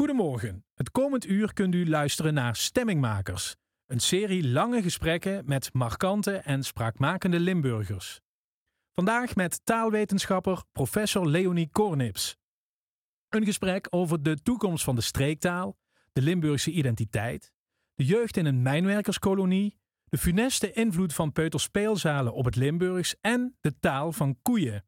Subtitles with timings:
[0.00, 0.64] Goedemorgen.
[0.74, 3.56] Het komend uur kunt u luisteren naar Stemmingmakers.
[3.86, 8.20] Een serie lange gesprekken met markante en spraakmakende Limburgers.
[8.92, 12.36] Vandaag met taalwetenschapper professor Leonie Kornips.
[13.28, 15.76] Een gesprek over de toekomst van de streektaal,
[16.12, 17.52] de Limburgse identiteit,
[17.94, 23.78] de jeugd in een mijnwerkerskolonie, de funeste invloed van peuterspeelzalen op het Limburgs en de
[23.78, 24.84] taal van koeien.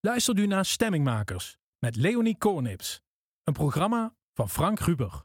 [0.00, 3.02] Luistert u naar Stemmingmakers met Leonie Kornips.
[3.44, 5.24] Een programma van Frank Ruber.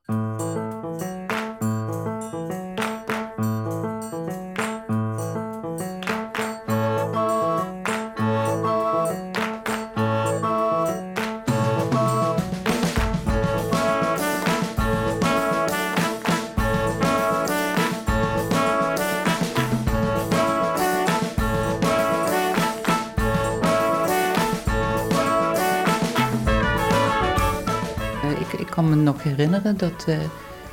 [28.75, 30.17] Kan me nog herinneren dat, eh,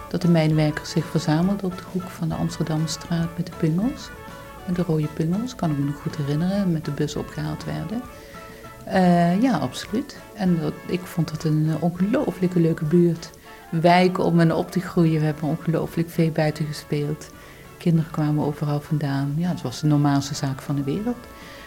[0.08, 4.10] dat de mijnwerkers zich verzamelden op de hoek van de Amsterdamstraat met de pungels.
[4.74, 8.02] De rode pungels, kan ik me nog goed herinneren, met de bus opgehaald werden.
[8.84, 10.18] Eh, ja, absoluut.
[10.34, 13.30] En dat, ik vond dat een ongelooflijke leuke buurt.
[13.70, 15.20] Wijk om en op te groeien.
[15.20, 17.30] We hebben ongelooflijk veel buiten gespeeld.
[17.78, 19.34] Kinderen kwamen overal vandaan.
[19.36, 21.26] Ja, het was de normaalste zaak van de wereld.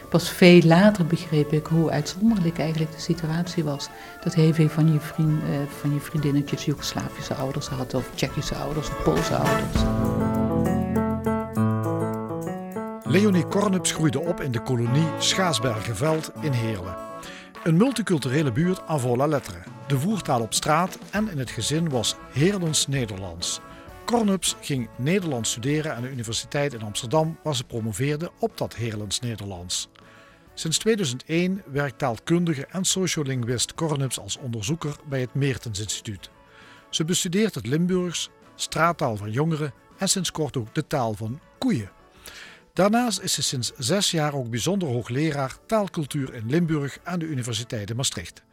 [0.09, 3.89] Pas veel later begreep ik hoe uitzonderlijk eigenlijk de situatie was.
[4.23, 8.56] Dat heel veel van je, vriend, eh, van je vriendinnetjes Joegoslavische ouders had, of Tsjechische
[8.56, 9.83] ouders, of Poolse ouders.
[13.03, 16.95] Leonie Kornups groeide op in de kolonie Schaasbergenveld in Heerlen.
[17.64, 19.64] Een multiculturele buurt aan volle letteren.
[19.88, 23.61] De voertaal op straat en in het gezin was Heerlens Nederlands.
[24.06, 29.20] Kornups ging Nederlands studeren aan de Universiteit in Amsterdam, waar ze promoveerde op dat Heerlens
[29.20, 29.89] Nederlands.
[30.58, 36.30] Sinds 2001 werkt taalkundige en sociolinguist Kornups als onderzoeker bij het Meertens Instituut.
[36.89, 41.92] Ze bestudeert het Limburgs, straattaal van jongeren en sinds kort ook de taal van koeien.
[42.73, 47.95] Daarnaast is ze sinds zes jaar ook bijzonder hoogleraar taalcultuur in Limburg aan de Universiteit
[47.95, 48.43] Maastricht.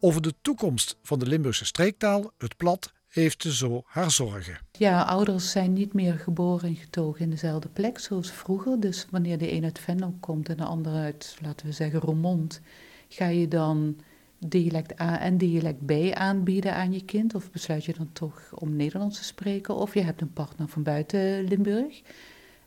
[0.00, 4.58] Over de toekomst van de Limburgse streektaal, het plat, heeft zo haar zorgen.
[4.72, 8.80] Ja, ouders zijn niet meer geboren en getogen in dezelfde plek zoals vroeger.
[8.80, 12.60] Dus wanneer de een uit Venlo komt en de ander uit, laten we zeggen, Roermond,
[13.08, 13.96] ga je dan
[14.38, 17.34] dialect A en dialect B aanbieden aan je kind?
[17.34, 19.74] Of besluit je dan toch om Nederlands te spreken?
[19.76, 22.02] Of je hebt een partner van buiten Limburg.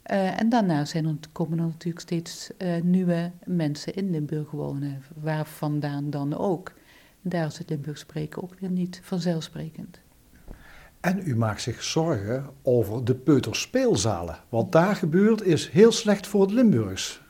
[0.03, 5.45] Eh, en daarna zijn komen er natuurlijk steeds eh, nieuwe mensen in Limburg wonen, waar
[5.45, 6.73] vandaan dan ook.
[7.21, 9.99] Daar is het Limburg spreken ook weer niet vanzelfsprekend.
[11.07, 14.37] En u maakt zich zorgen over de peuterspeelzalen.
[14.49, 17.21] Wat daar gebeurt is heel slecht voor het Limburgs.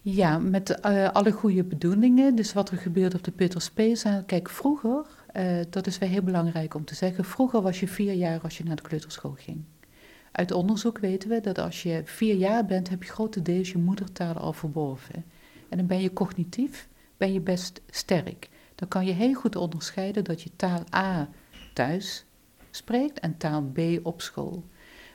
[0.00, 2.34] Ja, met eh, alle goede bedoelingen.
[2.34, 4.22] Dus wat er gebeurt op de Peuterspeelzaal.
[4.24, 7.24] Kijk, vroeger, eh, dat is wel heel belangrijk om te zeggen.
[7.24, 9.64] Vroeger was je vier jaar als je naar de kleuterschool ging.
[10.32, 14.34] Uit onderzoek weten we dat als je vier jaar bent, heb je grotendeels je moedertaal
[14.34, 15.24] al verworven.
[15.68, 18.48] En dan ben je cognitief, ben je best sterk.
[18.74, 21.28] Dan kan je heel goed onderscheiden dat je taal A
[21.74, 22.24] thuis
[22.70, 24.64] spreekt en taal B op school.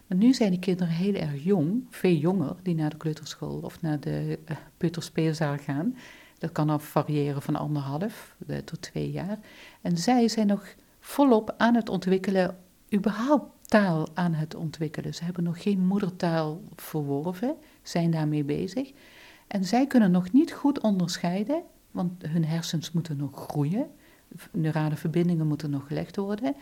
[0.07, 3.81] Maar nu zijn die kinderen heel erg jong, veel jonger, die naar de kleuterschool of
[3.81, 5.95] naar de uh, peuterspeelzaal gaan.
[6.37, 9.39] Dat kan al variëren van anderhalf uh, tot twee jaar.
[9.81, 12.57] En zij zijn nog volop aan het ontwikkelen,
[12.93, 15.13] überhaupt taal aan het ontwikkelen.
[15.13, 18.91] Ze hebben nog geen moedertaal verworven, zijn daarmee bezig.
[19.47, 23.87] En zij kunnen nog niet goed onderscheiden, want hun hersens moeten nog groeien.
[24.51, 26.55] Neurale verbindingen moeten nog gelegd worden.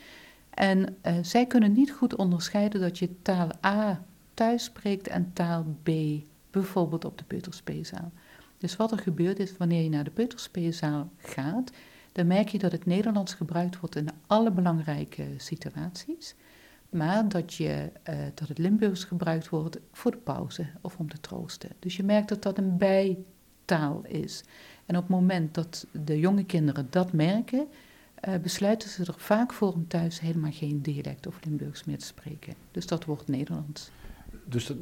[0.53, 5.65] En uh, zij kunnen niet goed onderscheiden dat je taal A thuis spreekt en taal
[5.83, 5.89] B,
[6.51, 8.11] bijvoorbeeld op de peuterspeelzaal.
[8.57, 11.71] Dus wat er gebeurt is, wanneer je naar de peuterspeelzaal gaat,
[12.11, 16.35] dan merk je dat het Nederlands gebruikt wordt in alle belangrijke situaties,
[16.89, 21.19] maar dat, je, uh, dat het Limburgs gebruikt wordt voor de pauze of om te
[21.19, 21.69] troosten.
[21.79, 24.43] Dus je merkt dat dat een bijtaal is.
[24.85, 27.67] En op het moment dat de jonge kinderen dat merken,
[28.27, 32.05] uh, besluiten ze er vaak voor om thuis helemaal geen dialect of Limburgs meer te
[32.05, 32.53] spreken.
[32.71, 33.91] Dus dat wordt Nederlands.
[34.45, 34.77] Dus dat,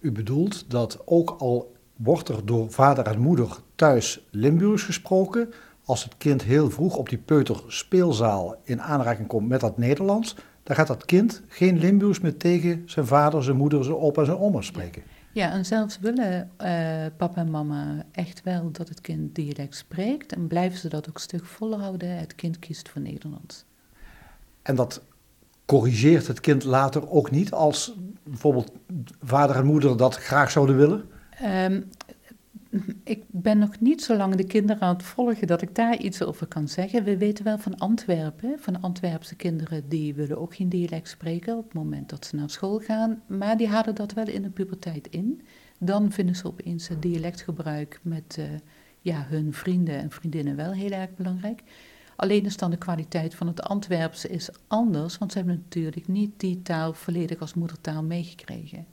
[0.00, 5.52] u bedoelt dat ook al wordt er door vader en moeder thuis Limburgs gesproken,
[5.84, 10.76] als het kind heel vroeg op die peuterspeelzaal in aanraking komt met dat Nederlands, dan
[10.76, 14.38] gaat dat kind geen Limburgs meer tegen zijn vader, zijn moeder, zijn opa en zijn
[14.38, 15.02] oma spreken.
[15.44, 20.46] En zelfs willen uh, papa en mama echt wel dat het kind dialect spreekt en
[20.46, 22.18] blijven ze dat ook stug volhouden.
[22.18, 23.64] Het kind kiest voor Nederlands.
[24.62, 25.02] En dat
[25.64, 28.72] corrigeert het kind later ook niet als bijvoorbeeld
[29.22, 31.04] vader en moeder dat graag zouden willen?
[31.44, 31.90] Um,
[33.04, 36.22] Ik ben nog niet zo lang de kinderen aan het volgen dat ik daar iets
[36.22, 37.04] over kan zeggen.
[37.04, 41.64] We weten wel van Antwerpen, van Antwerpse kinderen, die willen ook geen dialect spreken op
[41.64, 43.22] het moment dat ze naar school gaan.
[43.26, 45.42] Maar die hadden dat wel in de puberteit in.
[45.78, 48.44] Dan vinden ze opeens het dialectgebruik met uh,
[49.00, 51.62] ja, hun vrienden en vriendinnen wel heel erg belangrijk.
[52.16, 56.32] Alleen is dan de kwaliteit van het Antwerpse is anders, want ze hebben natuurlijk niet
[56.36, 58.86] die taal volledig als moedertaal meegekregen.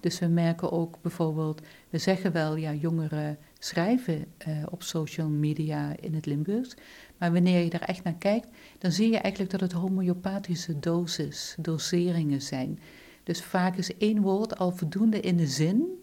[0.00, 1.60] Dus we merken ook bijvoorbeeld,
[1.90, 6.74] we zeggen wel, ja, jongeren schrijven uh, op social media in het Limburgs.
[7.18, 8.48] Maar wanneer je daar echt naar kijkt,
[8.78, 12.78] dan zie je eigenlijk dat het homeopathische dosis, doseringen zijn.
[13.22, 15.98] Dus vaak is één woord al voldoende in de zin,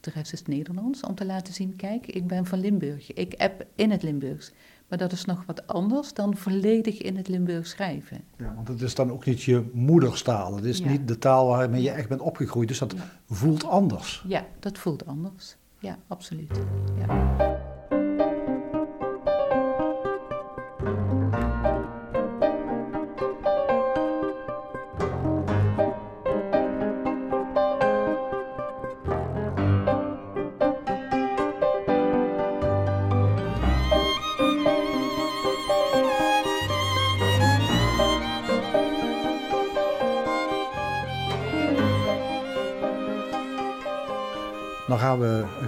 [0.00, 3.66] de rest is Nederlands, om te laten zien, kijk, ik ben van Limburg, ik heb
[3.74, 4.52] in het Limburgs.
[4.92, 8.24] Maar dat is nog wat anders dan volledig in het Limburgs schrijven.
[8.36, 10.56] Ja, want het is dan ook niet je moederstaal.
[10.56, 12.68] Het is niet de taal waarmee je echt bent opgegroeid.
[12.68, 12.94] Dus dat
[13.28, 14.24] voelt anders.
[14.28, 15.56] Ja, dat voelt anders.
[15.78, 16.60] Ja, absoluut.
[16.98, 17.61] Ja.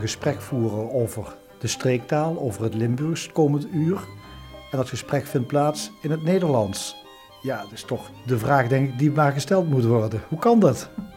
[0.04, 3.96] Gesprek voeren over de streektaal, over het Limburgs komend uur.
[4.70, 6.96] En dat gesprek vindt plaats in het Nederlands.
[7.42, 10.22] Ja, dat is toch de vraag, denk ik, die maar gesteld moet worden.
[10.28, 10.88] Hoe kan dat?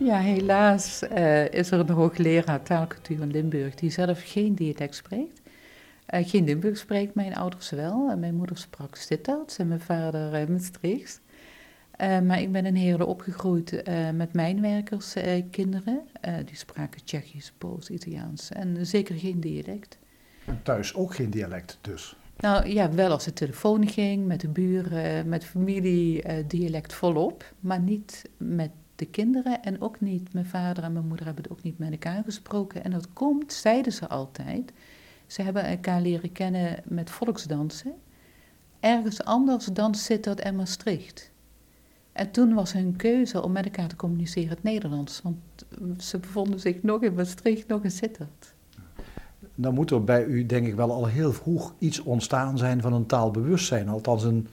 [0.00, 5.40] Ja, helaas uh, is er een hoogleraar taalcultuur in Limburg die zelf geen dialect spreekt.
[6.10, 8.16] Uh, geen Limburg spreekt, mijn ouders wel.
[8.16, 11.20] mijn moeder sprak Sittard en mijn vader uh.
[12.00, 16.00] Uh, maar ik ben in Heerlen opgegroeid uh, met mijnwerkers, uh, kinderen.
[16.44, 19.98] die spraken Tsjechisch, Pools, Italiaans en zeker geen dialect.
[20.44, 22.16] En thuis ook geen dialect dus?
[22.36, 27.52] Nou ja, wel als de telefoon ging, met de buren, met familie, dialect volop.
[27.60, 31.52] Maar niet met de kinderen en ook niet, mijn vader en mijn moeder hebben het
[31.52, 32.84] ook niet met elkaar gesproken.
[32.84, 34.72] En dat komt, zeiden ze altijd,
[35.26, 37.94] ze hebben elkaar leren kennen met volksdansen.
[38.80, 41.30] Ergens anders dan Sittard en Maastricht.
[42.18, 45.22] En toen was hun keuze om met elkaar te communiceren het Nederlands.
[45.22, 45.36] Want
[46.02, 48.54] ze bevonden zich nog in Maastricht, nog in Sittard.
[49.54, 52.92] Dan moet er bij u denk ik wel al heel vroeg iets ontstaan zijn van
[52.92, 53.88] een taalbewustzijn.
[53.88, 54.48] Althans een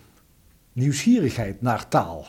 [0.73, 2.25] nieuwsgierigheid naar taal.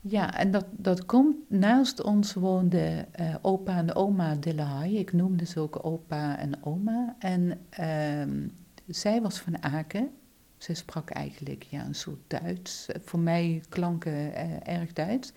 [0.00, 4.98] Ja, en dat, dat komt, naast ons woonden uh, opa en oma de Lahaye.
[4.98, 7.16] Ik noemde ze ook opa en oma.
[7.18, 8.44] En uh,
[8.86, 10.10] zij was van Aken.
[10.56, 12.86] Ze sprak eigenlijk ja, een soort Duits.
[13.04, 15.32] Voor mij klanken eh, erg Duits.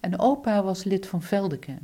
[0.00, 1.74] En opa was lid van Veldeke.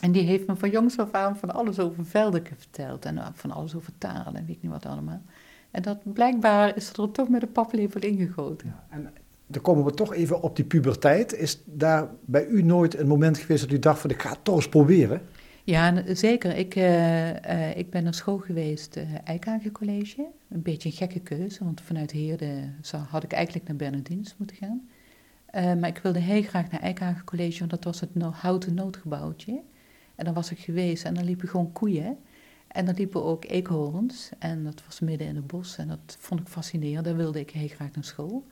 [0.00, 3.04] En die heeft me van jongs af aan van alles over Veldeke verteld.
[3.04, 5.22] En van alles over talen en weet ik niet wat allemaal.
[5.70, 8.66] En dat blijkbaar is er toch met de paplepel ingegoten.
[8.66, 9.12] Ja, en
[9.46, 11.34] dan komen we toch even op die puberteit.
[11.34, 14.44] Is daar bij u nooit een moment geweest dat u dacht van ik ga het
[14.44, 15.20] toch eens proberen?
[15.70, 16.56] Ja, zeker.
[16.56, 20.26] Ik, uh, uh, ik ben naar school geweest, uh, College.
[20.48, 22.68] Een beetje een gekke keuze, want vanuit Heerde
[23.08, 24.88] had ik eigenlijk naar Bernardins moeten gaan.
[25.80, 29.60] maar ik wilde heel graag naar Eikhagen College, want dat was het houten noodgebouwtje.
[30.14, 32.18] En dan was ik geweest en dan liepen gewoon koeien.
[32.68, 34.30] En dan liepen ook eekhoorns.
[34.38, 35.76] En dat was midden in het bos.
[35.76, 37.04] En dat vond ik fascinerend.
[37.04, 38.44] Daar wilde ik heel graag naar school.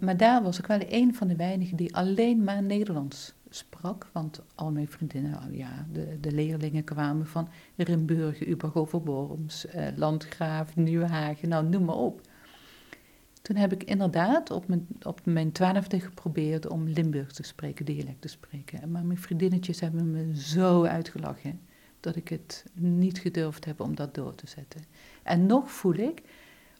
[0.00, 4.08] maar daar was ik wel een van de weinigen die alleen maar Nederlands sprak.
[4.12, 11.48] Want al mijn vriendinnen, ja, de, de leerlingen kwamen van Rimburg, Ubergoverborms, uh, Landgraaf, Nieuwenhagen,
[11.48, 12.20] nou noem maar op.
[13.42, 18.20] Toen heb ik inderdaad op mijn, op mijn twaalfde geprobeerd om Limburg te spreken, dialect
[18.20, 18.90] te spreken.
[18.90, 21.60] Maar mijn vriendinnetjes hebben me zo uitgelachen
[22.00, 24.84] dat ik het niet gedurfd heb om dat door te zetten.
[25.22, 26.22] En nog voel ik,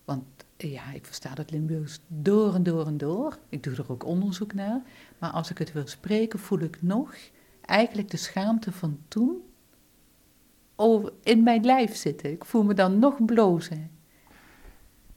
[0.05, 0.25] want
[0.67, 3.39] ja, ik versta dat Limburgs door en door en door.
[3.49, 4.83] Ik doe er ook onderzoek naar.
[5.19, 7.15] Maar als ik het wil spreken, voel ik nog
[7.65, 9.43] eigenlijk de schaamte van toen
[10.77, 12.31] over, in mijn lijf zitten.
[12.31, 13.91] Ik voel me dan nog blozen.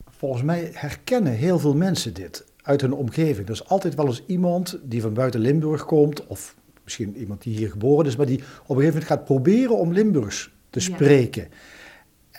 [0.07, 3.47] Volgens mij herkennen heel veel mensen dit uit hun omgeving.
[3.47, 7.57] Er is altijd wel eens iemand die van buiten Limburg komt, of misschien iemand die
[7.57, 11.47] hier geboren is, maar die op een gegeven moment gaat proberen om Limburgs te spreken.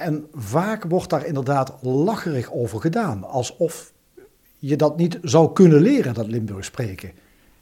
[0.02, 3.92] En vaak wordt daar inderdaad lacherig over gedaan, alsof
[4.58, 7.12] je dat niet zou kunnen leren, dat Limburgs spreken.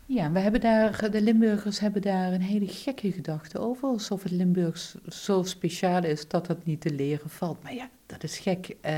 [0.07, 3.89] Ja, we hebben daar, de Limburgers hebben daar een hele gekke gedachte over.
[3.89, 7.63] Alsof het Limburgs zo speciaal is dat het niet te leren valt.
[7.63, 8.77] Maar ja, dat is gek.
[8.87, 8.93] Uh,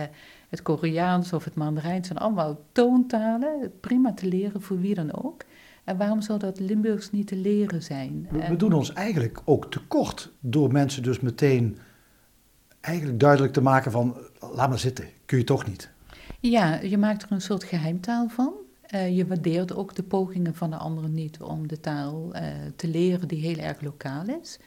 [0.48, 3.72] het Koreaans of het Mandarijn zijn allemaal toontalen.
[3.80, 5.44] Prima te leren voor wie dan ook.
[5.84, 8.26] En waarom zou dat Limburgs niet te leren zijn?
[8.30, 11.78] We, we En- doen ons eigenlijk ook tekort door mensen dus meteen
[12.82, 14.16] eigenlijk duidelijk te maken van
[14.54, 15.90] laat maar zitten, kun je toch niet.
[16.40, 18.52] Ja, je maakt er een soort geheimtaal van.
[18.82, 22.44] Eh, je waardeert ook de pogingen van de anderen niet om de taal eh,
[22.76, 24.58] te leren die heel erg lokaal is.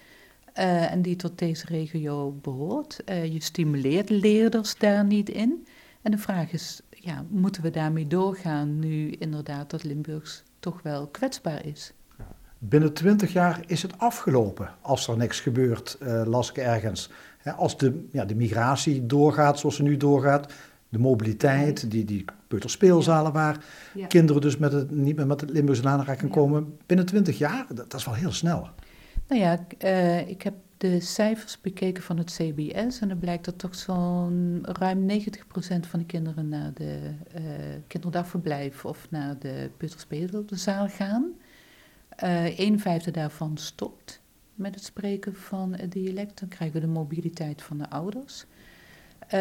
[0.54, 3.04] eh, en die tot deze regio behoort.
[3.04, 5.68] Eh, je stimuleert leerders daar niet in.
[6.02, 11.08] En de vraag is, ja, moeten we daarmee doorgaan nu inderdaad dat Limburgs toch wel
[11.08, 11.94] kwetsbaar is?
[12.60, 17.10] Binnen twintig jaar is het afgelopen als er niks gebeurt, las ik ergens.
[17.54, 20.54] Als de, ja, de migratie doorgaat zoals ze nu doorgaat,
[20.90, 24.08] de mobiliteit, die, die peuterspeelzalen waar Ja.
[24.08, 26.38] kinderen dus met het, niet meer met het Limburgse in aanraking Ja.
[26.42, 28.70] komen, binnen twintig jaar, dat, dat is wel heel snel.
[29.28, 33.46] Nou ja, ik, eh, ik heb de cijfers bekeken van het CBS en dan blijkt
[33.46, 37.00] dat toch zo'n ruim 90% van de kinderen naar de
[37.34, 37.42] eh,
[37.88, 41.26] kinderdagverblijf of naar de peuterspeelzaal gaan.
[42.10, 44.22] Eh een vijfde daarvan stopt
[44.56, 46.40] met het spreken van het dialect.
[46.40, 48.46] Dan krijgen we de mobiliteit van de ouders.
[49.28, 49.40] Eh,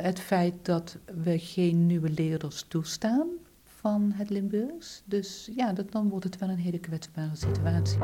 [0.00, 3.28] het feit dat we geen nieuwe leerders toestaan
[3.64, 5.02] van het Limburgs.
[5.04, 7.98] Dus ja, dan wordt het wel een hele kwetsbare situatie.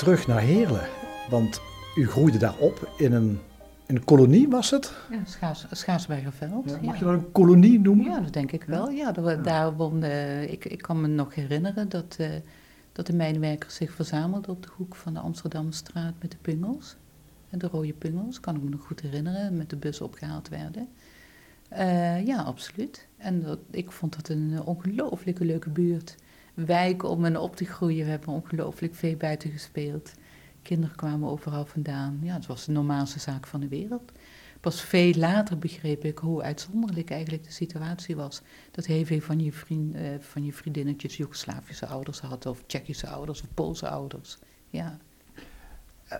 [0.00, 0.88] Terug naar Heerlen,
[1.28, 1.60] want
[1.96, 3.38] u groeide daar op in een,
[3.86, 4.92] in een kolonie, was het?
[5.10, 6.70] Ja, Schaars, Schaarsbergenveld.
[6.70, 8.04] Ja, mag je dat een kolonie noemen?
[8.04, 8.90] Ja, dat denk ik wel.
[8.90, 12.28] Ja, daar, daar woonde, ik, ik kan me nog herinneren dat, eh,
[12.92, 16.96] dat de mijnwerkers zich verzamelden op de hoek van de Amsterdamstraat met de pungels.
[17.50, 20.88] En de rode pungels, kan ik me nog goed herinneren, met de bus opgehaald werden.
[21.68, 23.06] Eh, ja, absoluut.
[23.16, 26.16] En dat, ik vond dat een eh, ongelooflijke leuke buurt.
[26.66, 28.04] Wijk om en op te groeien.
[28.04, 30.12] We hebben ongelooflijk veel buiten gespeeld.
[30.62, 32.18] Kinderen kwamen overal vandaan.
[32.22, 34.12] Ja, het was de normaalste zaak van de wereld.
[34.60, 38.42] Pas veel later begreep ik hoe uitzonderlijk eigenlijk de situatie was.
[38.70, 43.08] Dat heel veel van je, vriend, eh, van je vriendinnetjes Joegoslavische ouders had, of Tsjechische
[43.08, 44.38] ouders, of Poolse ouders.
[44.70, 44.98] Ja.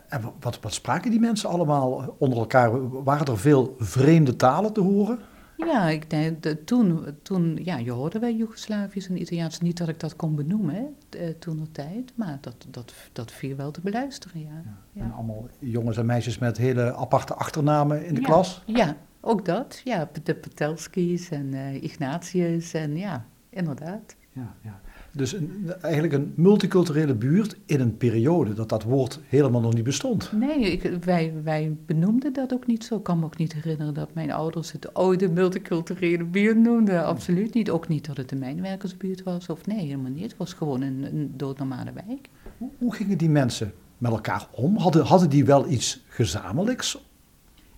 [0.09, 3.03] En wa- wat, wat spraken die mensen allemaal onder elkaar?
[3.05, 5.19] Waren er veel vreemde talen te horen?
[5.67, 9.61] Ja, ik denk, de- toen, toen, ja, je hoorde wel Joegoslavisch en Italiaans.
[9.61, 13.57] Niet dat ik dat kon benoemen, eh, toen de tijd, maar dat, dat, dat viel
[13.57, 14.63] wel te beluisteren, ja.
[14.93, 15.03] Ja.
[15.03, 18.63] En allemaal jongens en meisjes met hele aparte achternamen in de klas?
[18.67, 19.81] Ja, ook dat.
[19.85, 24.17] Ja, de Patelskis en eh, Ignatius en ja, inderdaad.
[24.33, 24.81] Ja, ja.
[25.13, 29.85] Dus een, eigenlijk een multiculturele buurt in een periode dat dat woord helemaal nog niet
[29.85, 30.33] bestond.
[30.33, 32.97] Nee, ik, wij, wij benoemden dat ook niet zo.
[32.97, 37.05] Ik kan me ook niet herinneren dat mijn ouders het een multiculturele buurt noemden.
[37.05, 37.71] Absoluut niet.
[37.71, 39.47] Ook niet dat het een mijnwerkersbuurt was.
[39.47, 40.23] Of nee, helemaal niet.
[40.23, 42.29] Het was gewoon een, een doodnormale wijk.
[42.59, 44.77] Hoe, hoe gingen die mensen met elkaar om?
[44.77, 46.99] Hadden, hadden die wel iets gezamenlijks?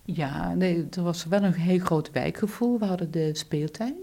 [0.05, 2.79] Ja, nee, er was wel een heel groot wijkgevoel.
[2.79, 3.95] We hadden de speeltuin.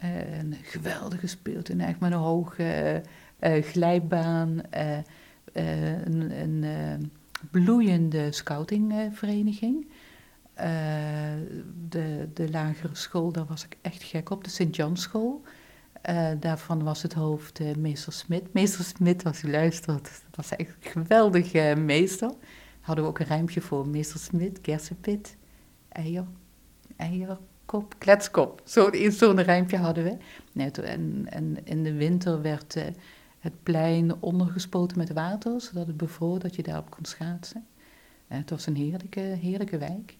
[0.00, 4.60] Eh, een geweldige speeltuin, echt met een hoge eh, eh, glijbaan.
[5.52, 7.12] een een
[7.50, 9.86] bloeiende scoutingvereniging.
[11.88, 15.42] De, de lagere school, daar was ik echt gek op, de Sint-Janschool.
[16.02, 18.52] Eh, daarvan was het hoofd meester Smit.
[18.52, 22.30] Meester Smit, als u luistert, dat was echt een geweldige meester.
[22.80, 23.88] Hadden we ook een rijmpje voor.
[23.88, 25.36] Meester Smit, kersenpit,
[25.88, 27.38] eier,
[27.72, 28.60] eierkop, kletskop.
[28.64, 30.16] Zo'n zo'n rijmpje hadden we.
[30.52, 32.84] Net, en, en in de winter werd eh,
[33.38, 37.66] het plein ondergespoten met water, zodat het bevroor dat je daarop kon schaatsen.
[38.28, 40.16] Eh, het was een heerlijke, heerlijke wijk.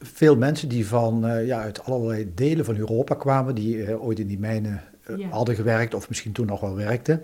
[0.00, 4.26] Veel mensen die van, eh, ja, uit allerlei delen van Europa kwamen, die ooit in
[4.26, 4.82] die mijnen
[5.16, 5.28] Ja.
[5.28, 7.22] hadden gewerkt of misschien toen nog wel werkten,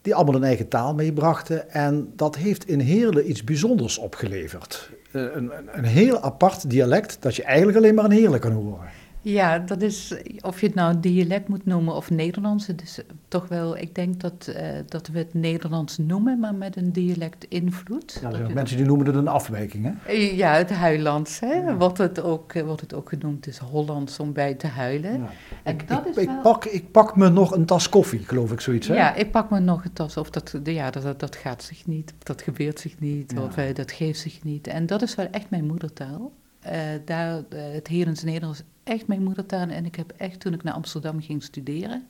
[0.00, 1.70] die allemaal hun eigen taal meebrachten.
[1.70, 4.90] En dat heeft in Heerlen iets bijzonders opgeleverd.
[5.12, 8.52] Eh, een, een, een heel apart dialect dat je eigenlijk alleen maar in Heerlen kan
[8.52, 8.88] horen.
[9.24, 12.98] Ja, dat is, of je het nou dialect moet noemen of Nederlands, het is
[13.28, 17.44] toch wel, ik denk dat, eh, dat we het Nederlands noemen, maar met een dialect
[17.48, 18.18] invloed.
[18.22, 19.84] Ja, mensen die noemen het een afwijking.
[19.84, 20.12] Hè?
[20.12, 23.46] Eh, Ja, het Huilands, hè, wordt, het ook, eh, wordt het ook genoemd.
[23.46, 25.12] Is Hollands om bij te huilen.
[25.18, 25.30] Ja.
[25.62, 28.20] En Ik, dat ik, is ik wel- pak, ik pak me nog een tas koffie,
[28.24, 28.88] geloof ik, zoiets.
[28.88, 28.94] Hè?
[28.94, 30.16] Ja, ik pak me nog een tas.
[30.16, 32.12] Of dat, ja, dat, dat, dat gaat zich niet.
[32.18, 33.34] Of dat gebeurt zich niet.
[33.38, 34.66] Of eh, dat geeft zich niet.
[34.66, 36.32] En dat is wel echt mijn moedertaal.
[36.62, 39.68] Eh, daar, eh, het Herens Nederlands is echt mijn moedertaal.
[39.68, 42.06] En ik heb echt, toen ik naar Amsterdam ging studeren...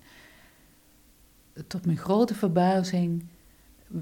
[1.66, 3.24] tot mijn grote verbazing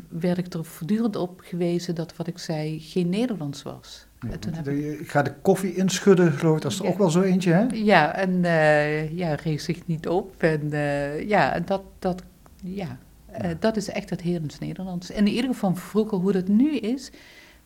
[0.09, 1.95] werd ik er voortdurend op gewezen...
[1.95, 4.07] dat wat ik zei geen Nederlands was.
[4.21, 6.63] Nee, toen heb de- ik ga de koffie inschudden, geloof ik.
[6.63, 6.91] Dat is er Ja.
[6.91, 7.67] ook wel zo eentje, hè?
[7.73, 10.43] Ja, en eh ja, reeg zich niet op.
[10.43, 10.69] En
[11.27, 12.23] ja, en dat, dat,
[12.65, 12.99] ja,
[13.59, 15.11] dat is echt het Herens Nederlands.
[15.11, 17.11] En in ieder geval vroeger, hoe dat nu is.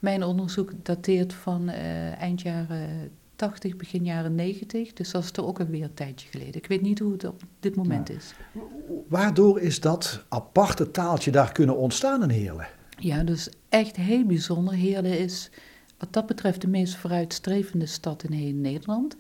[0.05, 4.93] Mijn onderzoek dateert van eh, eind jaren 80, begin jaren 90.
[4.93, 6.55] Dus dat is toch ook alweer een tijdje geleden.
[6.55, 8.35] Ik weet niet hoe het op dit moment is.
[9.09, 12.67] Waardoor is dat aparte taaltje daar kunnen ontstaan in Heerlen?
[12.99, 14.75] Ja, dus echt heel bijzonder.
[14.75, 15.51] Heerlen is
[15.99, 19.17] wat dat betreft de meest vooruitstrevende stad in heel Nederland.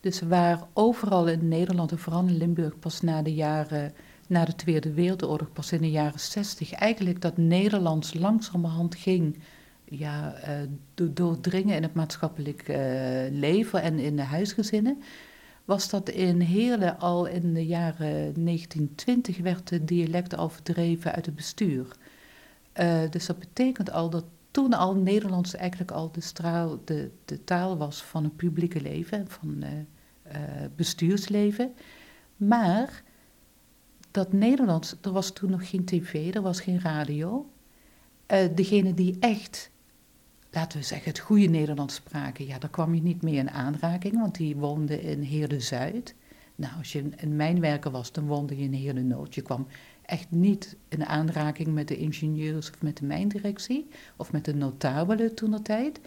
[0.00, 3.92] Dus waar overal in Nederland en vooral in Limburg pas na de jaren,
[4.26, 9.36] na de Tweede Wereldoorlog, pas in de jaren 60, eigenlijk dat Nederlands langzamerhand ging
[9.98, 10.54] ja, eh,
[10.94, 12.78] do- doordringen in het maatschappelijk eh,
[13.30, 15.02] leven en in de huisgezinnen.
[15.64, 21.26] Was dat in Heerlen al in de jaren 1920 werd het dialect al verdreven uit
[21.26, 21.86] het bestuur.
[22.72, 27.44] Eh, dus dat betekent al dat toen al Nederlands eigenlijk al de, straal, de, de
[27.44, 29.62] taal was van het publieke leven, van
[30.22, 30.38] eh,
[30.76, 31.74] bestuursleven.
[32.36, 33.02] Maar
[34.10, 37.50] dat Nederlands, er was toen nog geen tv, er was geen radio.
[38.26, 39.70] Eh degene die echt,
[40.52, 44.20] laten we zeggen, het goede Nederlands spraken, ja, daar kwam je niet mee in aanraking,
[44.20, 46.14] want die woonden in Heerde-Zuid.
[46.54, 49.34] Nou, als je een mijnwerker was, dan woonde je in Heerde-Noord.
[49.34, 49.66] Je kwam
[50.02, 55.34] echt niet in aanraking met de ingenieurs of met de mijndirectie of met de notabelen
[55.34, 56.00] toen de tijd.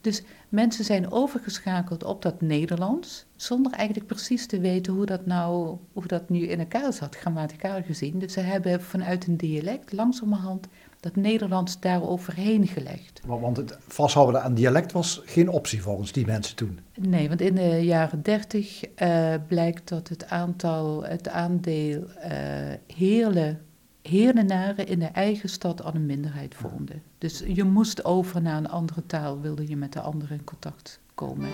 [0.00, 5.76] Dus mensen zijn overgeschakeld op dat Nederlands, zonder eigenlijk precies te weten hoe dat nou,
[5.92, 8.18] hoe dat nu in elkaar zat, grammaticaal gezien.
[8.18, 10.66] Dus ze hebben vanuit een dialect langzamerhand
[11.00, 13.20] dat Nederlands daar overheen gelegd.
[13.26, 16.78] Want het vasthouden aan dialect was geen optie volgens die mensen toen.
[16.94, 22.30] Nee, want in de jaren 30 eh, blijkt dat het aantal, het aandeel eh
[22.86, 23.60] heerlen,
[24.02, 26.94] heerlenaren in de eigen stad al een minderheid vormde.
[27.18, 31.00] Dus je moest over naar een andere taal, wilde je met de anderen in contact
[31.14, 31.48] komen.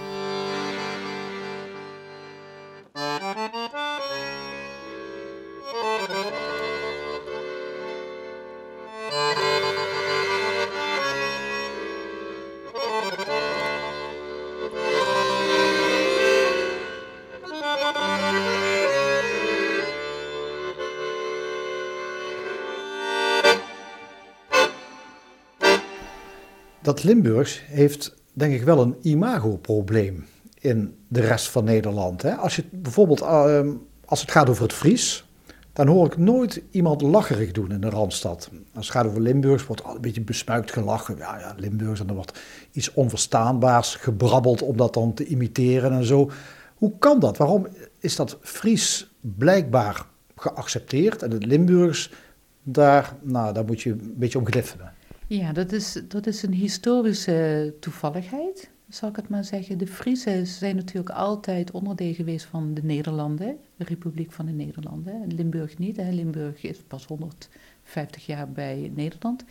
[26.84, 30.26] Dat Limburgs heeft denk ik wel een imagoprobleem
[30.58, 32.22] in de rest van Nederland.
[32.22, 32.34] Hè?
[32.34, 33.72] Als je bijvoorbeeld, ehm,
[34.04, 35.24] als het gaat over het Fries,
[35.72, 38.50] dan hoor ik nooit iemand lacherig doen in de Randstad.
[38.74, 41.16] Als het gaat over Limburgs, wordt al een beetje besmuikt gelachen.
[41.16, 42.40] Ja, ja, Limburgs, en er wordt
[42.72, 46.30] iets onverstaanbaars gebrabbeld om dat dan te imiteren en zo.
[46.74, 47.36] Hoe kan dat?
[47.36, 47.66] Waarom
[47.98, 52.12] is dat Fries blijkbaar geaccepteerd en het Limburgs,
[52.62, 54.92] daar, nou, daar moet je een beetje om gliffenen?
[55.26, 59.78] Ja, dat is, dat is een historische toevalligheid, zal ik het maar zeggen.
[59.78, 65.22] De Friesen zijn natuurlijk altijd onderdeel geweest van de Nederlanden, de Republiek van de Nederlanden.
[65.22, 66.10] En Limburg niet, hè.
[66.10, 69.44] Limburg is pas 150 jaar bij Nederland.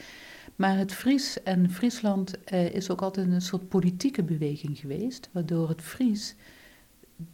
[0.55, 5.69] Maar het Fries en Friesland eh, is ook altijd een soort politieke beweging geweest, waardoor
[5.69, 6.35] het Fries,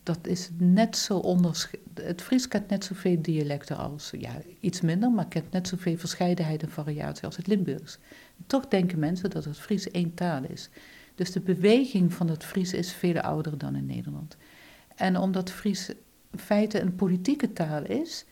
[0.03, 1.35] dat is net zo.
[1.93, 6.63] Het Fries kent net zoveel dialecten als, ja, iets minder, maar kent net zoveel verscheidenheid
[6.63, 7.97] en variatie als het Limburgs.
[8.47, 10.69] Toch denken mensen dat het Fries één taal is.
[11.15, 14.37] Dus de beweging van het Fries is veel ouder dan in Nederland.
[14.95, 15.89] En omdat Fries
[16.31, 18.25] in feite een politieke taal is,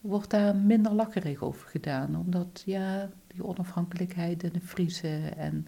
[0.00, 2.16] wordt daar minder lakkerig over gedaan.
[2.16, 5.66] Omdat, ja, die onafhankelijkheid en de Friese en...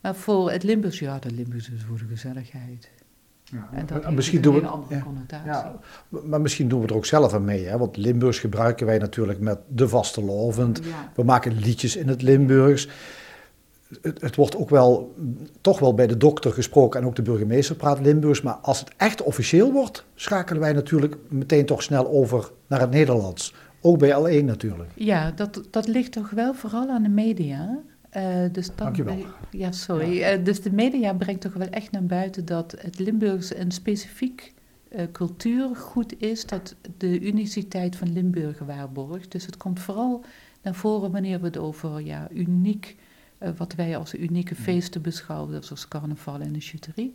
[0.00, 2.90] Maar voor het Limburgs, ja, de Limburgs is voor de gezelligheid.
[3.72, 5.00] En dat misschien een doen we- hele andere ja.
[5.00, 5.46] connotatie.
[5.50, 5.74] Ja,
[6.24, 7.64] maar misschien doen we er ook zelf aan mee.
[7.66, 7.78] Hè?
[7.78, 10.80] Want Limburgs gebruiken wij natuurlijk met de vaste lovend.
[10.84, 11.12] Ja.
[11.14, 12.88] We maken liedjes in het Limburgs.
[14.02, 15.14] Het, het wordt ook wel,
[15.60, 18.42] toch wel bij de dokter gesproken en ook de burgemeester praat Limburgs.
[18.42, 22.90] Maar als het echt officieel wordt, schakelen wij natuurlijk meteen toch snel over naar het
[22.90, 23.54] Nederlands.
[23.80, 24.90] Ook bij L1 natuurlijk.
[24.94, 27.78] Ja, dat, dat ligt toch wel vooral aan de media.
[28.16, 29.24] Eh, dus dat, Dankjewel.
[29.50, 30.22] Ja, sorry.
[30.22, 34.52] Eh, dus de media brengt toch wel echt naar buiten dat het Limburgs een specifiek
[34.88, 39.32] eh, cultuurgoed is dat de uniciteit van Limburg waarborgt.
[39.32, 40.24] Dus het komt vooral
[40.62, 42.96] naar voren wanneer we het over ja, uniek,
[43.56, 47.12] wat wij als unieke feesten beschouwen, zoals carnaval en de chuterie.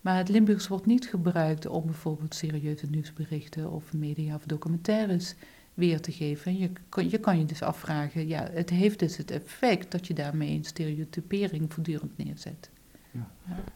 [0.00, 5.34] Maar het Limburgs wordt niet gebruikt om bijvoorbeeld serieuze nieuwsberichten of media of documentaires
[5.74, 6.58] weer te geven.
[6.58, 10.14] Je kan, je kan je dus afvragen, ja, het heeft dus het effect dat je
[10.14, 12.70] daarmee een stereotypering voortdurend neerzet.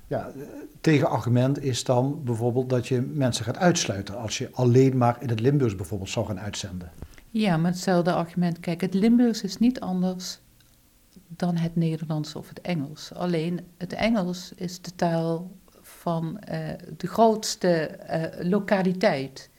[0.06, 0.42] Ja, eh,
[0.80, 4.18] tegenargument is dan bijvoorbeeld dat je mensen gaat uitsluiten.
[4.18, 6.90] Als je alleen maar in het Limburgs bijvoorbeeld zou gaan uitzenden.
[7.30, 8.60] Ja, maar hetzelfde argument.
[8.60, 10.40] Kijk, het Limburgs is niet anders
[11.28, 13.12] dan het Nederlands of het Engels.
[13.12, 19.50] Alleen het Engels is de taal van uh, de grootste uh, lokaliteit.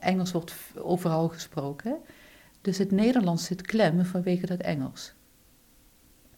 [0.00, 1.96] Engels wordt overal gesproken.
[2.60, 5.12] Dus het Nederlands zit klem vanwege dat Engels.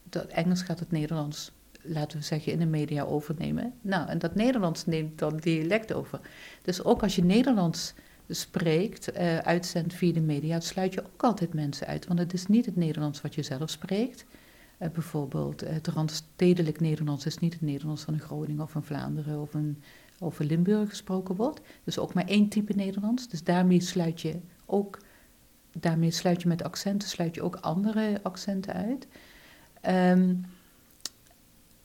[0.03, 3.75] Dat Engels gaat het Nederlands, laten we zeggen, in de media overnemen.
[3.81, 6.21] Nou, en dat Nederlands neemt dan dialect over.
[6.63, 7.95] Dus ook als je Nederlands
[8.29, 12.07] spreekt, uh, uitzendt via de media, sluit je ook altijd mensen uit.
[12.07, 14.25] Want het is niet het Nederlands wat je zelf spreekt.
[14.79, 19.41] Uh, bijvoorbeeld, het randstedelijk Nederlands is niet het Nederlands van een Groningen of een Vlaanderen
[19.41, 19.83] of een,
[20.25, 21.61] of een Limburg gesproken wordt.
[21.85, 23.29] Dus ook maar één type Nederlands.
[23.29, 24.99] Dus daarmee sluit je ook,
[25.73, 29.07] daarmee sluit je met accenten, sluit je ook andere accenten uit.
[29.89, 30.45] Um,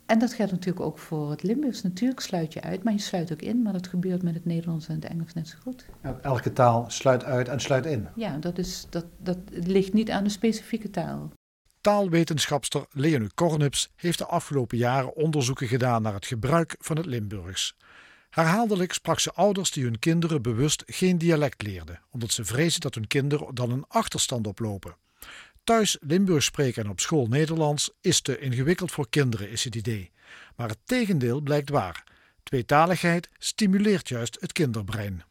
[0.09, 1.81] en dat geldt natuurlijk ook voor het Limburgs.
[1.81, 3.61] Natuurlijk sluit je uit, maar je sluit ook in.
[3.61, 5.85] Maar dat gebeurt met het Nederlands en het Engels net zo goed.
[6.21, 8.07] elke taal sluit uit en sluit in.
[8.15, 11.31] Ja, dat, is, dat, dat ligt niet aan de specifieke taal.
[11.81, 17.75] Taalwetenschapster Leonie Kornups heeft de afgelopen jaren onderzoeken gedaan naar het gebruik van het Limburgs.
[18.29, 22.95] Herhaaldelijk sprak ze ouders die hun kinderen bewust geen dialect leerden, omdat ze vrezen dat
[22.95, 24.95] hun kinderen dan een achterstand oplopen.
[25.63, 30.11] Thuis Limburgs spreken en op school Nederlands is te ingewikkeld voor kinderen, is het idee.
[30.55, 32.03] Maar het tegendeel blijkt waar.
[32.43, 35.23] Tweetaligheid stimuleert juist het kinderbrein.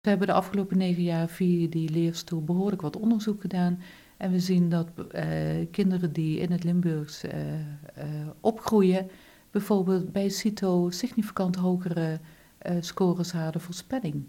[0.00, 3.82] We hebben de afgelopen negen jaar via die leerstoel behoorlijk wat onderzoek gedaan.
[4.16, 5.22] En we zien dat uh,
[5.70, 7.64] kinderen die in het Limburgs uh, uh,
[8.40, 9.10] opgroeien,
[9.50, 12.20] bijvoorbeeld bij CITO significant hogere
[12.80, 14.24] scores hadden voor spelling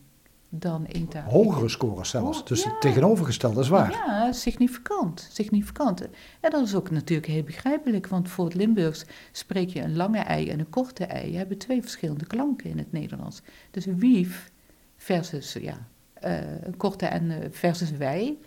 [0.49, 1.31] dan eentalig.
[1.31, 2.69] Hogere scores zelfs, dus ja.
[2.69, 3.91] het tegenovergestelde is waar.
[3.91, 6.01] Ja, significant, significant.
[6.39, 10.19] En dat is ook natuurlijk heel begrijpelijk, want voor het Limburgs spreek je een lange
[10.19, 11.31] ei en een korte ei.
[11.31, 13.41] Je hebben twee verschillende klanken in het Nederlands.
[13.71, 14.51] Dus wief
[14.97, 15.87] versus, ja,
[16.23, 18.37] uh, een korte en uh, versus wij.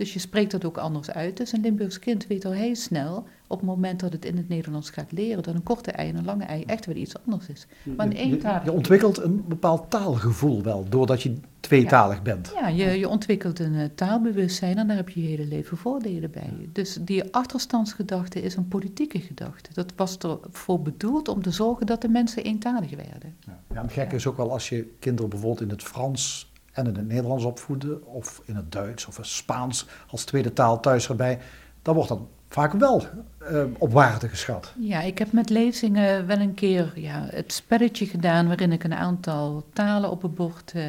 [0.00, 1.36] Dus je spreekt dat ook anders uit.
[1.36, 4.48] Dus een Limburgs kind weet al heel snel, op het moment dat het in het
[4.48, 7.48] Nederlands gaat leren, dat een korte ei en een lange ei echt wel iets anders
[7.48, 7.66] is.
[7.96, 12.52] Maar je, je, ontwikkelt een bepaald taalgevoel wel, doordat je tweetalig bent.
[12.54, 16.30] Ja, je, je ontwikkelt een uh, taalbewustzijn en daar heb je je hele leven voordelen
[16.30, 16.68] bij.
[16.72, 19.70] Dus die achterstandsgedachte is een politieke gedachte.
[19.72, 23.34] Dat was ervoor bedoeld om te zorgen dat de mensen eentalig werden.
[23.46, 26.86] Ja, ja het gekke is ook wel als je kinderen bijvoorbeeld in het Frans en
[26.86, 31.08] in het Nederlands opvoeden, of in het Duits of het Spaans als tweede taal thuis
[31.08, 31.38] erbij,
[31.82, 33.06] dan wordt dat vaak wel
[33.52, 34.72] uh, op waarde geschat.
[34.78, 38.94] Ja, ik heb met lezingen wel een keer ja, het spelletje gedaan waarin ik een
[38.94, 40.82] aantal talen op het bord uh,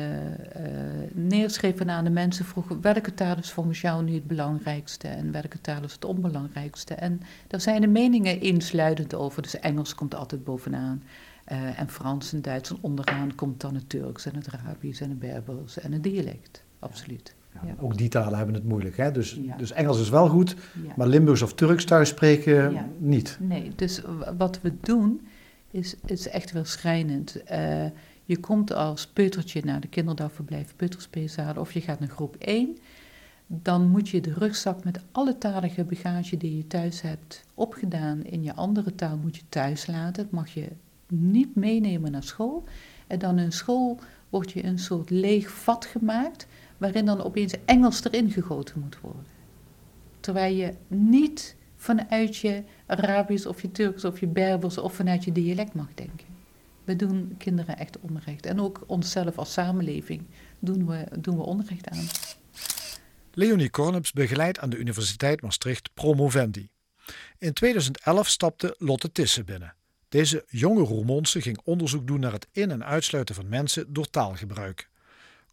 [1.11, 5.31] neerschreef en aan de mensen vroeg welke taal is volgens jou nu het belangrijkste en
[5.31, 6.93] welke taal is het onbelangrijkste.
[6.93, 11.03] En daar zijn de meningen insluitend over, dus Engels komt altijd bovenaan.
[11.51, 15.09] Uh, en Frans en Duits en onderaan komt dan het Turks en het Arabisch en
[15.09, 16.63] het Berbers en het dialect.
[16.79, 17.35] Absoluut.
[17.65, 18.97] Ja, Ook die talen hebben het moeilijk.
[18.97, 19.11] Hè?
[19.11, 20.55] Dus, dus Engels is wel goed,
[20.95, 23.37] maar Limburgs of Turks thuis spreken niet.
[23.39, 24.01] Nee, dus
[24.37, 25.27] wat we doen
[25.71, 27.41] is, is echt wel schrijnend.
[27.51, 27.85] Uh,
[28.25, 32.77] je komt als peutertje naar de kinderdagverblijf peuterspeelzalen of je gaat naar groep 1.
[33.47, 38.43] Dan moet je de rugzak met alle talige bagage die je thuis hebt opgedaan in
[38.43, 40.23] je andere taal moet je thuis laten.
[40.23, 40.67] Dat mag je
[41.11, 42.63] niet meenemen naar school.
[43.07, 46.47] En dan in school wordt je een soort leeg vat gemaakt,
[46.77, 49.25] waarin dan opeens Engels erin gegoten moet worden.
[50.19, 55.31] Terwijl je niet vanuit je Arabisch of je Turks of je Berbers of vanuit je
[55.31, 56.27] dialect mag denken.
[56.83, 58.45] We doen kinderen echt onrecht.
[58.45, 60.23] En ook onszelf als samenleving
[60.59, 62.05] doen we, doen we onrecht aan.
[63.33, 66.69] Leonie Kornups begeleidt aan de Universiteit Maastricht promovendi.
[67.37, 69.73] In 2011 stapte Lotte Tissen binnen.
[70.11, 74.89] Deze jonge Roermondse ging onderzoek doen naar het in- en uitsluiten van mensen door taalgebruik.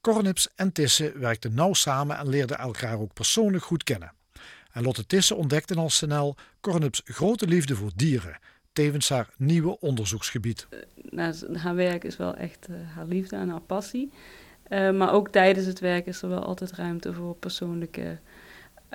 [0.01, 4.13] Cornips en Tisse werkten nauw samen en leerden elkaar ook persoonlijk goed kennen.
[4.73, 8.39] En Lotte Tisse ontdekte al snel Cornips grote liefde voor dieren,
[8.73, 10.67] tevens haar nieuwe onderzoeksgebied.
[10.71, 10.79] Uh,
[11.11, 14.13] nou, haar werk is wel echt uh, haar liefde en haar passie.
[14.69, 18.19] Uh, maar ook tijdens het werk is er wel altijd ruimte voor persoonlijke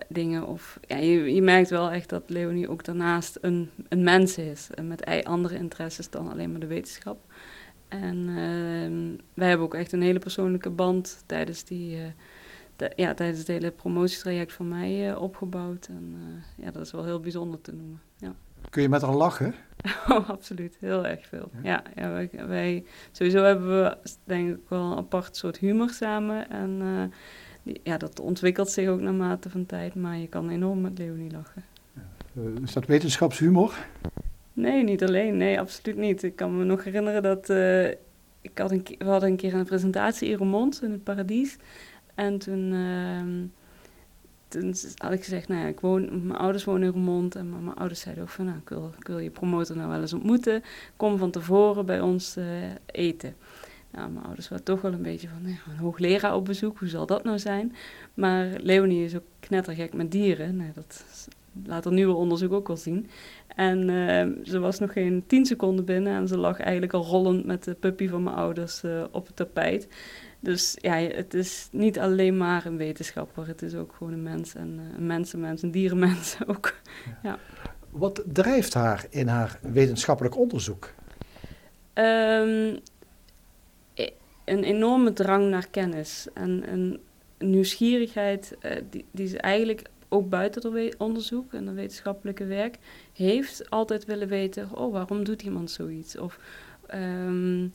[0.07, 0.47] dingen.
[0.47, 4.69] Of, ja, je, je merkt wel echt dat Leonie ook daarnaast een, een mens is.
[4.81, 7.17] Met andere interesses dan alleen maar de wetenschap.
[7.87, 13.39] En uh, wij hebben ook echt een hele persoonlijke band tijdens, die, uh, ja, tijdens
[13.39, 15.87] het hele promotietraject van mij uh, opgebouwd.
[15.87, 18.01] En eh, ja, dat is wel heel bijzonder te noemen.
[18.17, 18.35] Ja.
[18.69, 19.55] Kun je met haar lachen?
[20.09, 20.77] oh, absoluut.
[20.79, 21.49] Heel erg veel.
[21.63, 26.49] Ja, ja, wij, wij, sowieso hebben we denk ik wel een apart soort humor samen.
[26.49, 26.81] En
[27.63, 31.63] ja, dat ontwikkelt zich ook naarmate van tijd, maar je kan enorm met Leonie lachen.
[32.33, 33.85] Uh, is dat wetenschapshumor?
[34.53, 35.37] Nee, niet alleen.
[35.37, 36.23] Nee, absoluut niet.
[36.23, 37.87] Ik kan me nog herinneren dat uh,
[38.41, 41.57] ik had een we hadden een keer een presentatie in Remond in het Paradies.
[42.15, 43.21] En toen, uh,
[44.47, 47.35] toen had ik gezegd, nou ja, ik woon, mijn ouders wonen in Remond.
[47.35, 50.01] En mijn ouders zeiden ook van, nou, ik wil, ik wil je promotor nou wel
[50.01, 50.63] eens ontmoeten.
[50.95, 52.45] Kom van tevoren bij ons uh,
[52.85, 53.35] eten.
[53.93, 57.05] Nou, mijn ouders waren toch wel een beetje van, een hoogleraar op bezoek, hoe zal
[57.05, 57.75] dat nou zijn?
[58.13, 60.55] Maar Leonie is ook knettergek met dieren.
[60.55, 61.05] Nou, dat
[61.65, 63.09] laat er nieuwe onderzoek ook wel zien.
[63.55, 67.45] En uh, ze was nog geen tien seconden binnen en ze lag eigenlijk al rollend
[67.45, 69.87] met de puppy van mijn ouders uh, op het tapijt.
[70.39, 74.55] Dus ja, het is niet alleen maar een wetenschapper, het is ook gewoon een mens
[74.55, 76.73] en uh, een mensenmens, een dierenmens ook.
[77.23, 77.39] Ja.
[77.89, 80.93] Wat drijft haar in haar wetenschappelijk onderzoek?
[81.93, 82.79] Um,
[84.45, 86.99] een enorme drang naar kennis en een
[87.37, 92.77] nieuwsgierigheid uh, die, die ze eigenlijk ook buiten het onderzoek en het wetenschappelijke werk
[93.13, 96.17] heeft altijd willen weten, oh, waarom doet iemand zoiets?
[96.17, 96.39] Of
[96.93, 97.73] um,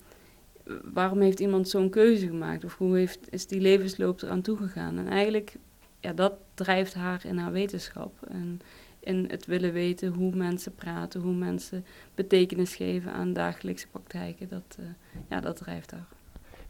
[0.93, 2.65] waarom heeft iemand zo'n keuze gemaakt?
[2.65, 4.99] Of hoe heeft, is die levensloop eraan toegegaan?
[4.99, 5.57] En eigenlijk,
[6.01, 8.27] ja, dat drijft haar in haar wetenschap.
[8.29, 8.61] En
[9.01, 14.49] in het willen weten hoe mensen praten, hoe mensen betekenis geven aan dagelijkse praktijken.
[14.49, 14.87] Dat, uh,
[15.29, 16.09] ja, dat drijft haar.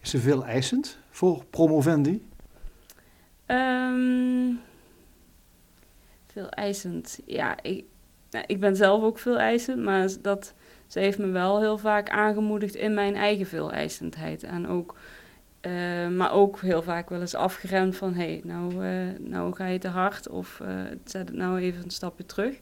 [0.03, 2.27] Is ze veel eisend voor promovendi?
[3.47, 4.61] Um,
[6.27, 7.21] veel eisend.
[7.27, 7.85] Ja, ik,
[8.31, 10.55] nou, ik ben zelf ook veel eisend, maar dat,
[10.87, 14.43] ze heeft me wel heel vaak aangemoedigd in mijn eigen veel eisendheid.
[14.43, 14.95] En ook,
[15.63, 19.67] uh, maar ook heel vaak wel eens afgeremd van, hé, hey, nou, uh, nou ga
[19.67, 22.61] je te hard of uh, zet het nou even een stapje terug.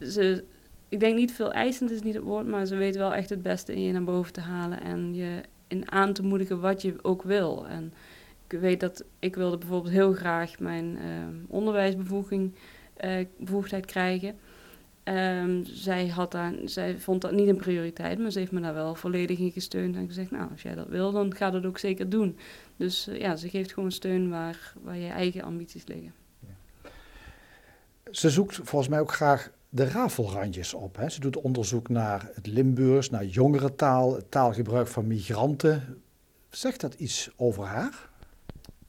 [0.00, 0.44] Ze,
[0.88, 3.42] ik denk niet veel eisend is niet het woord, maar ze weet wel echt het
[3.42, 5.40] beste in je naar boven te halen en je
[5.72, 7.66] in aan te moedigen wat je ook wil.
[7.68, 7.92] En
[8.46, 10.98] ik weet dat ik wilde bijvoorbeeld heel graag mijn
[11.48, 12.54] onderwijsbevoeging
[13.04, 14.34] uh, bevoegdheid krijgen.
[15.04, 18.74] Um, zij, had daar, zij vond dat niet een prioriteit, maar ze heeft me daar
[18.74, 21.78] wel volledig in gesteund en gezegd, nou, als jij dat wil, dan ga dat ook
[21.78, 22.38] zeker doen.
[22.76, 26.12] Dus uh, ja, ze geeft gewoon steun waar, waar je eigen ambities liggen.
[26.38, 26.90] Ja.
[28.10, 30.96] Ze zoekt volgens mij ook graag de rafelrandjes op.
[30.96, 31.08] Hè?
[31.08, 36.02] Ze doet onderzoek naar het Limburgs, naar jongerentaal, het taalgebruik van migranten.
[36.50, 38.08] Zegt dat iets over haar?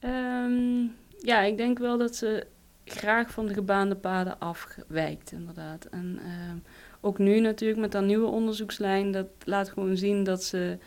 [0.00, 2.46] Um, ja, ik denk wel dat ze
[2.84, 5.84] graag van de gebaande paden afwijkt, inderdaad.
[5.84, 6.70] En uh,
[7.00, 10.78] ook nu natuurlijk met dat nieuwe onderzoekslijn, dat laat gewoon zien dat ze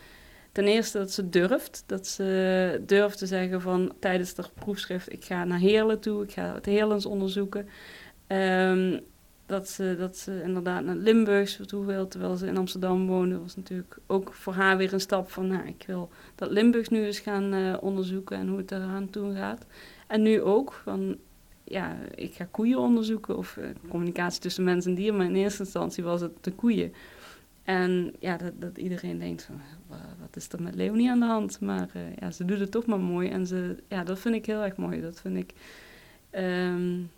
[0.52, 1.82] ten eerste dat ze durft.
[1.86, 6.32] Dat ze durft te zeggen van tijdens het proefschrift, ik ga naar Heerlen toe, ik
[6.32, 7.68] ga het Heerlens onderzoeken.
[8.28, 9.00] Um,
[9.48, 13.56] dat ze, dat ze inderdaad naar Limburgs toe wil, terwijl ze in Amsterdam woonde, was
[13.56, 17.18] natuurlijk ook voor haar weer een stap van, nou, ik wil dat Limburgs nu eens
[17.18, 19.66] gaan uh, onderzoeken en hoe het eraan toe gaat.
[20.06, 21.16] En nu ook, van
[21.64, 25.62] ja, ik ga koeien onderzoeken of uh, communicatie tussen mens en dier, maar in eerste
[25.62, 26.92] instantie was het de koeien.
[27.62, 29.60] En ja, dat, dat iedereen denkt van,
[30.20, 31.60] wat is er met Leonie aan de hand?
[31.60, 34.46] Maar uh, ja, ze doet het toch maar mooi en ze, ja, dat vind ik
[34.46, 35.00] heel erg mooi.
[35.00, 35.52] Dat vind ik
[36.40, 37.10] um,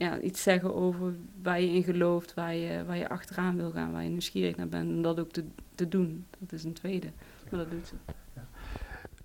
[0.00, 3.92] ja, iets zeggen over waar je in gelooft, waar je, waar je achteraan wil gaan,
[3.92, 6.26] waar je nieuwsgierig naar bent en dat ook te, te doen.
[6.38, 7.10] Dat is een tweede,
[7.50, 7.94] maar dat doet ze.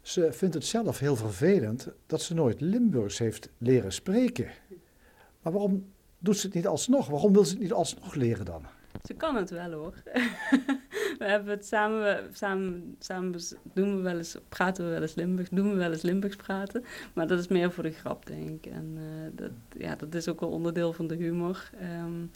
[0.01, 4.47] Ze vindt het zelf heel vervelend dat ze nooit Limburgs heeft leren spreken.
[5.41, 5.85] Maar waarom
[6.19, 7.07] doet ze het niet alsnog?
[7.07, 8.65] Waarom wil ze het niet alsnog leren dan?
[9.03, 9.93] Ze kan het wel hoor.
[11.19, 13.39] we hebben het samen, samen, samen
[13.73, 16.83] doen we wel eens, praten we wel eens Limburgs, doen we wel eens Limburgs praten.
[17.13, 18.71] Maar dat is meer voor de grap, denk ik.
[18.71, 21.69] En uh, dat, ja, dat is ook wel onderdeel van de humor.
[22.03, 22.31] Um,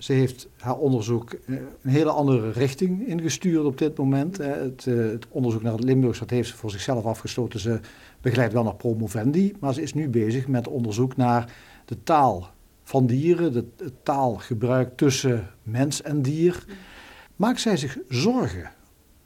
[0.00, 4.36] ze heeft haar onderzoek eh, een hele andere richting ingestuurd op dit moment.
[4.36, 7.60] Het, eh, het onderzoek naar het Limburgs dat heeft ze voor zichzelf afgesloten.
[7.60, 7.80] Ze
[8.20, 11.52] begeleidt wel naar promovendi, maar ze is nu bezig met onderzoek naar
[11.84, 12.50] de taal
[12.90, 16.64] van dieren, de, taalgebruik tussen mens en dier.
[17.36, 18.70] Maakt zij zich zorgen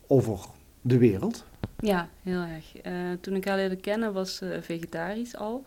[0.07, 0.39] over
[0.81, 1.45] de wereld?
[1.79, 2.87] Ja, heel erg.
[2.87, 5.65] Uh, toen ik haar leerde kennen was ze vegetarisch al.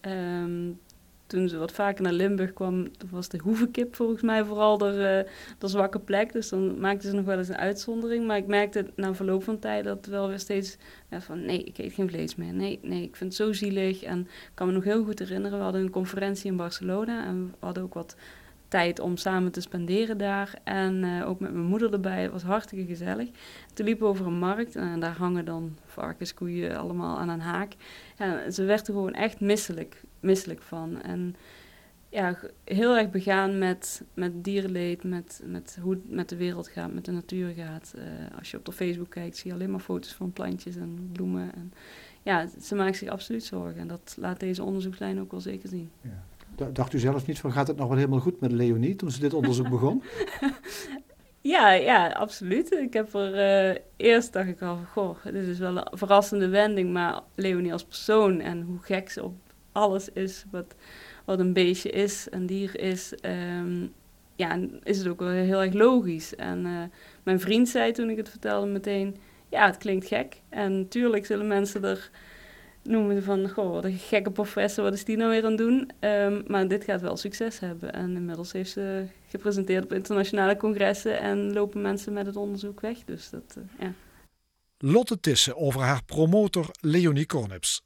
[0.00, 0.80] Um,
[1.28, 5.32] toen ze wat vaker naar Limburg kwam, was de hoevenkip volgens mij vooral de, uh,
[5.58, 6.32] de zwakke plek.
[6.32, 8.26] Dus dan maakte ze nog wel eens een uitzondering.
[8.26, 10.76] Maar ik merkte na verloop van tijd dat wel weer steeds
[11.10, 12.52] van nee, ik eet geen vlees meer.
[12.52, 14.02] Nee, nee, ik vind het zo zielig.
[14.02, 17.46] En ik kan me nog heel goed herinneren, we hadden een conferentie in Barcelona en
[17.46, 18.16] we hadden ook wat
[18.68, 20.54] tijd om samen te spenderen daar.
[20.64, 22.22] En uh, ook met mijn moeder erbij.
[22.22, 23.28] Het was hartstikke gezellig.
[23.74, 27.72] Toen liepen over een markt en daar hangen dan varkens, koeien allemaal aan een haak.
[28.16, 31.02] Ja, ze werd er gewoon echt misselijk, misselijk van.
[31.02, 31.36] En
[32.08, 36.92] ja, heel erg begaan met, met dierenleed, met, met hoe het met de wereld gaat,
[36.92, 37.92] met de natuur gaat.
[37.96, 38.02] Uh,
[38.38, 41.54] als je op de Facebook kijkt, zie je alleen maar foto's van plantjes en bloemen.
[41.54, 41.72] En
[42.22, 43.80] ja, ze maakt zich absoluut zorgen.
[43.80, 45.90] En dat laat deze onderzoekslijn ook wel zeker zien.
[46.00, 46.70] Ja.
[46.72, 49.20] Dacht u zelf niet van gaat het nog wel helemaal goed met Leonie toen ze
[49.20, 50.02] dit onderzoek begon?
[51.40, 52.72] ja, ja, absoluut.
[52.72, 53.34] Ik heb er
[53.72, 57.84] uh, eerst dacht ik al, goh, dit is wel een verrassende wending, maar Leonie als
[57.84, 59.34] persoon en hoe gek ze op
[59.78, 60.74] alles is wat,
[61.24, 63.86] wat een beestje is, een dier is, ehm,
[64.36, 66.34] ja, is het ook wel heel erg logisch.
[66.34, 66.82] En uh,
[67.22, 69.16] mijn vriend zei toen ik het vertelde meteen,
[69.48, 70.40] ja, het klinkt gek.
[70.48, 72.10] En natuurlijk zullen mensen er
[72.82, 75.90] noemen van, goh, wat een gekke professor, wat is die nou weer aan het doen?
[76.00, 77.92] Um, maar dit gaat wel succes hebben.
[77.92, 83.04] En inmiddels heeft ze gepresenteerd op internationale congressen en lopen mensen met het onderzoek weg.
[83.04, 83.92] Dus dat, uh, ja.
[84.78, 87.82] Lotte Tissen over haar promotor Leonie Kornips.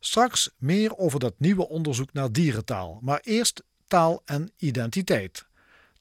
[0.00, 5.46] Straks meer over dat nieuwe onderzoek naar dierentaal, maar eerst taal en identiteit.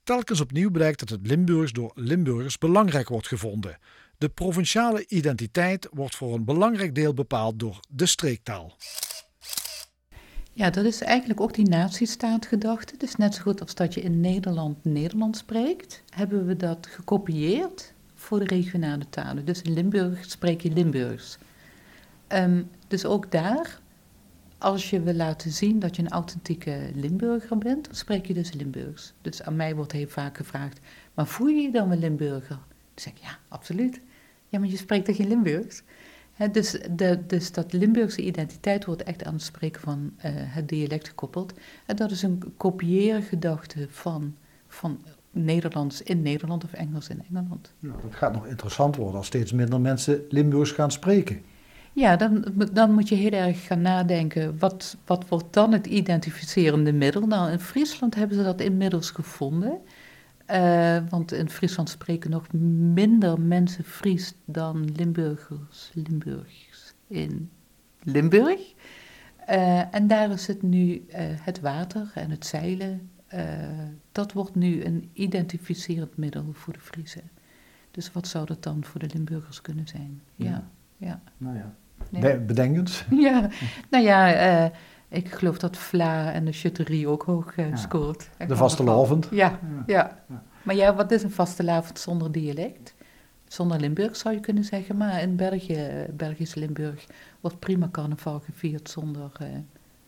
[0.03, 3.77] Telkens opnieuw blijkt dat het Limburgs door Limburgers belangrijk wordt gevonden.
[4.17, 8.75] De provinciale identiteit wordt voor een belangrijk deel bepaald door de streektaal.
[10.53, 12.97] Ja, dat is eigenlijk ook die natiestaatgedachte.
[12.97, 17.93] Dus net zo goed als dat je in Nederland Nederlands spreekt, hebben we dat gekopieerd
[18.15, 19.45] voor de regionale talen.
[19.45, 21.37] Dus in Limburg spreek je Limburgs.
[22.27, 23.79] Um, dus ook daar,
[24.57, 28.53] als je wil laten zien dat je een authentieke Limburger bent, dan spreek je dus
[28.53, 29.13] Limburgs.
[29.21, 30.79] Dus aan mij wordt heel vaak gevraagd,
[31.13, 32.57] maar voel je je dan een Limburger?
[32.57, 32.57] Dan
[32.95, 34.01] zeg ik, ja, absoluut.
[34.49, 35.83] Ja, maar je spreekt toch geen Limburgs?
[36.51, 41.07] dus, de, dus dat Limburgse identiteit wordt echt aan het spreken van uh, het dialect
[41.07, 41.53] gekoppeld.
[41.85, 44.35] En dat is een kopieergedachte van,
[44.67, 47.73] van Nederlands in Nederland of Engels in Engeland.
[47.79, 51.41] Nou, dat gaat nog interessant worden als steeds minder mensen Limburgs gaan spreken.
[51.97, 56.93] Ja, dan, dan moet je heel erg gaan nadenken, wat, wat wordt dan het identificerende
[56.93, 57.27] middel?
[57.27, 59.79] Nou, in Friesland hebben ze dat inmiddels gevonden.
[60.51, 62.51] Uh, want in Friesland spreken nog
[62.93, 67.49] minder mensen Fries dan Limburgers, Limburgs in
[68.03, 68.73] Limburg.
[69.49, 73.09] Uh, en daar is het nu uh, het water en het zeilen.
[74.11, 77.21] dat wordt nu een identificerend middel voor de Friese.
[77.91, 80.21] Dus wat zou dat dan voor de Limburgers kunnen zijn?
[80.35, 80.69] Ja, ja.
[80.97, 81.21] ja.
[81.37, 81.75] Nou ja.
[82.45, 83.05] Bedenkend.
[83.27, 83.49] Ja,
[83.89, 84.71] nou ja,
[85.09, 88.29] ik geloof dat Vla en de Chutterie ook hoog uh, scoort.
[88.47, 89.27] De vaste lavend.
[89.31, 90.23] Ja, ja.
[90.63, 92.95] Maar ja, wat is een vaste lavend zonder dialect?
[93.47, 97.05] Zonder Limburg zou je kunnen zeggen, maar in België, Belgisch Limburg,
[97.41, 99.47] wordt prima carnaval gevierd zonder, uh,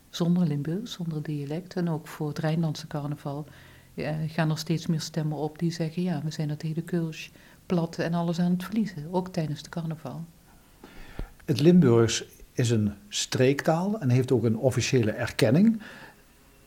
[0.10, 1.76] zonder Limburg, zonder dialect.
[1.76, 3.46] En ook voor het Rijnlandse carnaval
[3.96, 7.32] uh, gaan er steeds meer stemmen op die zeggen, ja, we zijn het hele keus
[7.66, 10.24] plat en alles aan het verliezen, ook tijdens de carnaval.
[11.50, 15.82] Het Limburgs is een streektaal en heeft ook een officiële erkenning.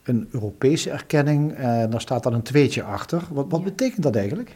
[0.03, 3.23] Een Europese erkenning, en daar staat dan een tweetje achter.
[3.29, 4.55] Wat, wat betekent dat eigenlijk?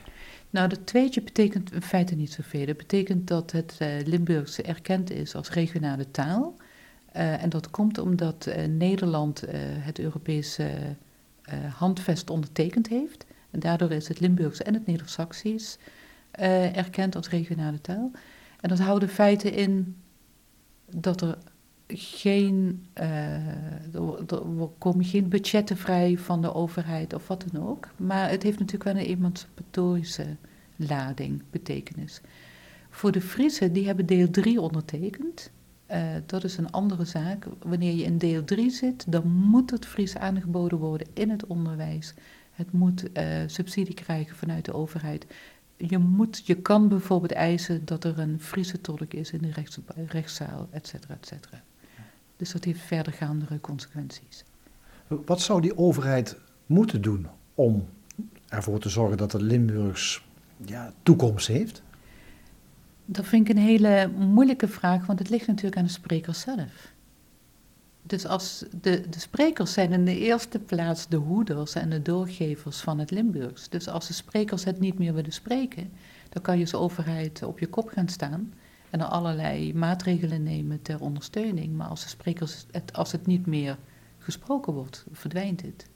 [0.49, 2.65] Nou, dat tweetje betekent in feite niet zoveel.
[2.65, 6.55] Dat betekent dat het uh, Limburgse erkend is als regionale taal.
[7.15, 9.43] Uh, en dat komt omdat uh, Nederland
[9.79, 10.69] het Europese
[11.73, 13.25] handvest ondertekend heeft.
[13.51, 15.77] En daardoor is het Limburgse en het Neder-Saxisch
[16.31, 18.11] erkend als regionale taal.
[18.61, 19.95] En dat houden feiten in
[20.91, 21.37] dat er
[21.87, 23.47] geen, uh,
[23.95, 27.87] er, geen budgetten vrij van de overheid of wat dan ook.
[27.97, 30.35] Maar het heeft natuurlijk wel een emancipatorische
[30.75, 32.21] lading, betekenis.
[32.89, 35.51] Voor de Friese, die hebben deel 3 ondertekend.
[35.91, 37.45] Uh, dat is een andere zaak.
[37.59, 42.13] Wanneer je in deel 3 zit, dan moet het Fries aangeboden worden in het onderwijs.
[42.51, 45.25] Het moet uh, subsidie krijgen vanuit de overheid
[45.77, 49.79] je, moet, je kan bijvoorbeeld eisen dat er een Friese tolk is in de rechts,
[50.07, 51.61] rechtszaal, et cetera, et cetera.
[52.37, 54.43] Dus dat heeft verdergaandere consequenties.
[55.07, 57.87] Wat zou die overheid moeten doen om
[58.47, 60.25] ervoor te zorgen dat de Limburgs
[60.65, 61.83] ja, toekomst heeft?
[63.05, 66.91] Dat vind ik een hele moeilijke vraag, want het ligt natuurlijk aan de spreker zelf.
[68.07, 72.79] Dus als de, de sprekers zijn in de eerste plaats de hoeders en de doorgevers
[72.79, 73.69] van het Limburgs.
[73.69, 75.91] Dus als de sprekers het niet meer willen spreken,
[76.29, 78.53] dan kan je als overheid op je kop gaan staan
[78.89, 81.75] en er allerlei maatregelen nemen ter ondersteuning.
[81.75, 83.77] Maar als de sprekers het, als het niet meer
[84.17, 85.87] gesproken wordt, verdwijnt het.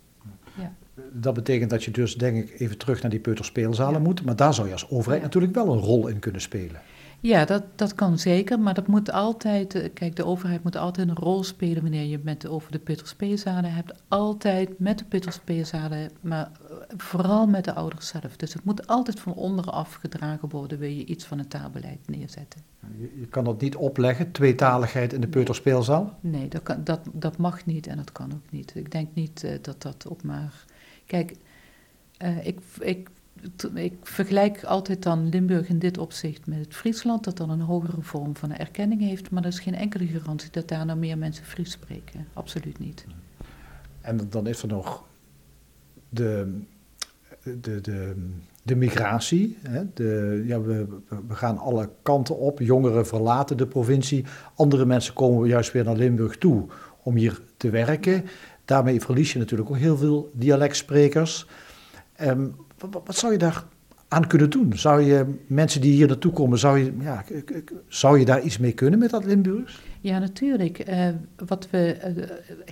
[0.57, 0.73] Ja.
[1.11, 4.25] Dat betekent dat je dus, denk ik, even terug naar die peuterspeelzalen moet.
[4.25, 6.81] Maar daar zou je als overheid natuurlijk wel een rol in kunnen spelen.
[7.21, 11.07] Ja, dat, dat kan zeker, maar dat moet altijd, eh, kijk, de overheid moet altijd
[11.07, 14.03] een rol spelen wanneer je het over de Putterspeelzaden hebt.
[14.07, 18.35] Altijd met de Putterspeelzaden, maar eh, vooral met de ouders zelf.
[18.35, 22.61] Dus het moet altijd van onderaf gedragen worden, wil je iets van het taalbeleid neerzetten.
[22.97, 26.17] Je, je kan dat niet opleggen, tweetaligheid in de Peuterspeelzaal?
[26.19, 28.75] Nee, dat, kan, dat, dat mag niet en dat kan ook niet.
[28.75, 30.65] Ik denk niet uh, dat dat op maar...
[31.05, 31.35] Kijk,
[32.23, 33.09] uh, ik, ik
[33.73, 38.01] ik vergelijk altijd dan Limburg in dit opzicht met het Friesland, dat dan een hogere
[38.01, 41.45] vorm van erkenning heeft, maar er is geen enkele garantie dat daar nou meer mensen
[41.45, 42.27] Fries spreken.
[42.33, 43.05] Absoluut niet.
[44.01, 45.03] En dan is er nog
[46.09, 46.59] de,
[47.43, 48.15] de, de,
[48.63, 49.57] de migratie.
[49.61, 49.83] Hè?
[49.93, 50.87] De, ja, we,
[51.27, 52.59] we gaan alle kanten op.
[52.59, 54.25] Jongeren verlaten de provincie.
[54.55, 56.65] Andere mensen komen juist weer naar Limburg toe
[57.03, 58.25] om hier te werken.
[58.65, 61.47] Daarmee verlies je natuurlijk ook heel veel dialectsprekers.
[62.15, 62.47] Ehm,
[62.89, 63.65] wat, zou je daar
[64.07, 64.77] aan kunnen doen?
[64.77, 67.23] Zou je mensen die hier naartoe komen, zou je, ja,
[67.87, 69.81] zou je daar iets mee kunnen met dat Limburgs?
[70.01, 70.89] Ja, natuurlijk.
[70.89, 71.07] Uh,
[71.45, 72.23] wat we uh,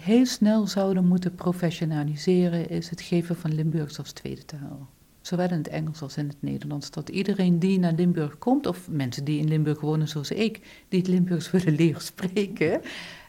[0.04, 4.90] heel snel zouden moeten professionaliseren is het geven van Limburgs als tweede taal.
[5.22, 6.92] Zowel in het Engels als in het Nederlands.
[6.92, 11.00] Dat iedereen die naar Limburg komt, of mensen die in Limburg wonen zoals ik, die
[11.00, 12.82] het Limburgs willen leren spreken,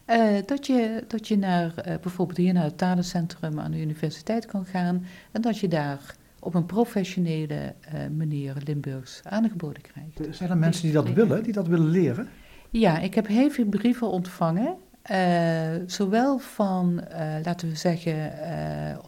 [0.06, 4.64] uh, dat, je, dat je naar, bijvoorbeeld hier naar het talencentrum aan de universiteit kan
[4.64, 7.74] gaan en dat je daar op een professionele
[8.16, 10.36] manier Limburgs aangeboden krijgt.
[10.36, 12.28] Zijn er mensen die dat willen, die dat willen leren?
[12.70, 14.76] Ja, ik heb heel veel brieven ontvangen.
[15.10, 18.32] Uh, zowel van, uh, laten we zeggen,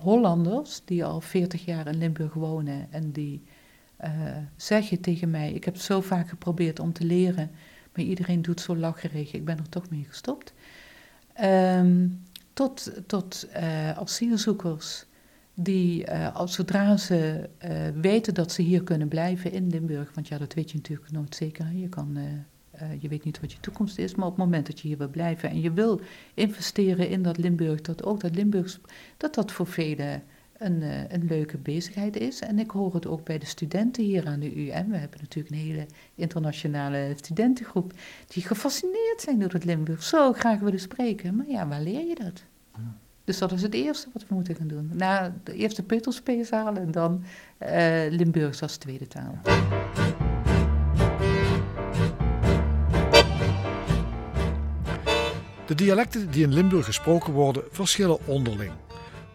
[0.00, 3.42] Hollanders die al 40 jaar in Limburg wonen en die
[4.56, 7.50] zeggen tegen mij: Ik heb zo vaak geprobeerd om te leren,
[7.94, 10.52] maar iedereen doet zo lacherig, ik ben er toch mee gestopt.
[11.42, 12.22] Um,
[12.52, 13.48] tot tot
[13.96, 15.04] asielzoekers
[15.54, 17.48] die, als zodra ze
[18.00, 21.34] weten dat ze hier kunnen blijven in Limburg, want ja, dat weet je natuurlijk nooit
[21.34, 22.18] zeker, je kan
[22.82, 24.98] uh, je weet niet wat je toekomst is, maar op het moment dat je hier
[24.98, 26.00] wil blijven en je wil
[26.34, 28.80] investeren in dat Limburg, dat ook dat Limburgs,
[29.16, 30.22] dat dat voor velen
[30.58, 30.82] een,
[31.14, 32.40] een leuke bezigheid is.
[32.40, 34.90] En ik hoor het ook bij de studenten hier aan de UM.
[34.90, 37.92] We hebben natuurlijk een hele internationale studentengroep
[38.26, 40.02] die gefascineerd zijn door het Limburg.
[40.02, 41.36] Zo graag willen spreken.
[41.36, 42.44] Maar ja, waar leer je dat?
[43.24, 44.90] Dus dat is het eerste wat we moeten gaan doen.
[44.94, 47.24] Na de eerste Peutelspees halen en dan
[47.62, 47.68] uh,
[48.10, 49.38] Limburgs als tweede taal.
[55.66, 58.72] De dialecten die in Limburg gesproken worden verschillen onderling.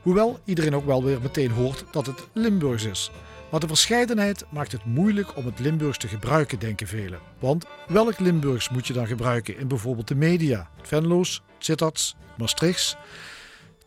[0.01, 3.11] Hoewel iedereen ook wel weer meteen hoort dat het Limburgs is.
[3.51, 7.19] Maar de verscheidenheid maakt het moeilijk om het Limburgs te gebruiken, denken velen.
[7.39, 10.69] Want welk Limburgs moet je dan gebruiken in bijvoorbeeld de media?
[10.81, 12.97] Venlo's, Sittard's, Maastrichts?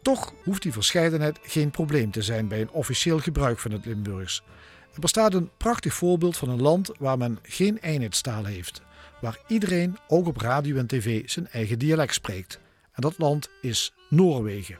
[0.03, 4.43] Toch hoeft die verscheidenheid geen probleem te zijn bij een officieel gebruik van het Limburgs.
[4.95, 8.83] Er bestaat een prachtig voorbeeld van een land waar men geen eenheidstaal heeft
[9.21, 12.61] waar iedereen, ook op radio en tv, zijn eigen dialect spreekt.
[12.93, 14.79] En dat land is Noorwegen.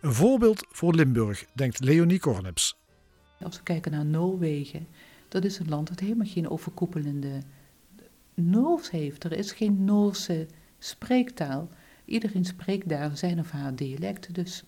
[0.00, 2.76] Een voorbeeld voor Limburg, denkt Leonie Korneps.
[3.40, 4.86] Als we kijken naar Noorwegen,
[5.28, 7.42] dat is een land dat helemaal geen overkoepelende
[8.34, 9.24] Noors heeft.
[9.24, 10.46] Er is geen Noorse
[10.78, 11.68] spreektaal.
[12.04, 14.34] Iedereen spreekt daar zijn of haar dialect.
[14.34, 14.64] Dus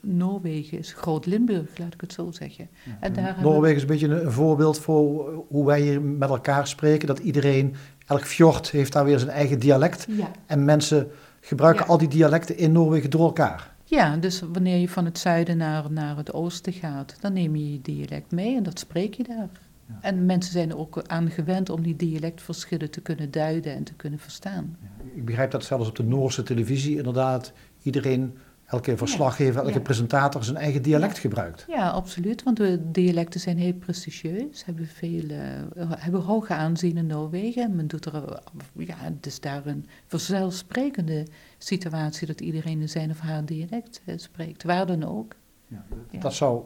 [0.00, 2.68] Noorwegen is groot Limburg, laat ik het zo zeggen.
[3.00, 7.06] En daar Noorwegen is een beetje een, voorbeeld voor hoe wij hier met elkaar spreken.
[7.06, 7.74] Dat iedereen,
[8.06, 10.06] elk fjord heeft daar weer zijn eigen dialect.
[10.08, 10.30] Ja.
[10.46, 11.10] En mensen
[11.40, 13.76] gebruiken al die dialecten in Noorwegen door elkaar.
[13.84, 17.72] Ja, dus wanneer je van het zuiden naar, naar het oosten gaat, dan neem je
[17.72, 19.48] je dialect mee en dat spreek je daar.
[19.88, 19.98] Ja.
[20.00, 23.94] En mensen zijn er ook aan gewend om die dialectverschillen te kunnen duiden en te
[23.94, 24.76] kunnen verstaan.
[24.82, 30.44] Ja, ik begrijp dat zelfs op de Noorse televisie inderdaad iedereen elke verslaggever, elke presentator
[30.44, 31.64] zijn eigen dialect gebruikt.
[31.68, 32.42] Ja, absoluut.
[32.42, 37.76] Want de dialecten zijn heel prestigieus, hebben, veel, uh, hebben hoge aanzien in Noorwegen.
[37.76, 41.26] Men doet er, ja, het is daar een vanzelfsprekende
[41.58, 45.34] situatie dat iedereen in zijn of haar dialect uh, spreekt, waar dan ook.
[45.66, 45.84] Ja,
[46.20, 46.62] dat zou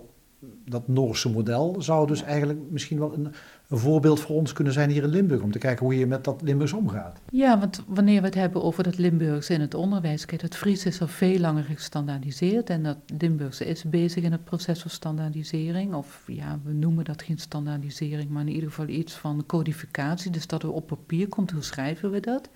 [0.64, 3.24] dat Noorse model zou dus eigenlijk misschien wel een,
[3.68, 5.42] een, voorbeeld voor ons kunnen zijn hier in Limburg.
[5.42, 7.20] Om te kijken hoe je met dat Limburgs omgaat.
[7.30, 10.24] Ja, want wanneer we het hebben over dat Limburgs in het onderwijs.
[10.24, 12.70] Kijk, het Fries is al veel langer gestandaardiseerd.
[12.70, 15.94] En dat Limburgs is bezig in het proces van standaardisering.
[15.94, 20.30] Of ja, we noemen dat geen standaardisering, maar in ieder geval iets van codificatie.
[20.30, 22.48] Dus dat er op papier komt, hoe schrijven we dat?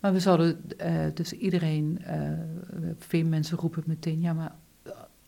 [0.00, 2.14] Maar we zouden uh, dus iedereen, uh,
[2.98, 4.54] veel mensen roepen meteen, ja, maar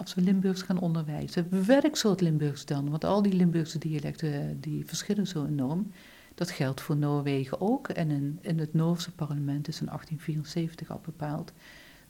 [0.03, 2.90] als we Limburgs gaan onderwijzen, welk soort Limburgs dan?
[2.90, 5.92] Want al die Limburgse dialecten die verschillen zo enorm.
[6.34, 7.88] Dat geldt voor Noorwegen ook.
[7.88, 11.53] En in, in het Noorse parlement is in 1874 al bepaald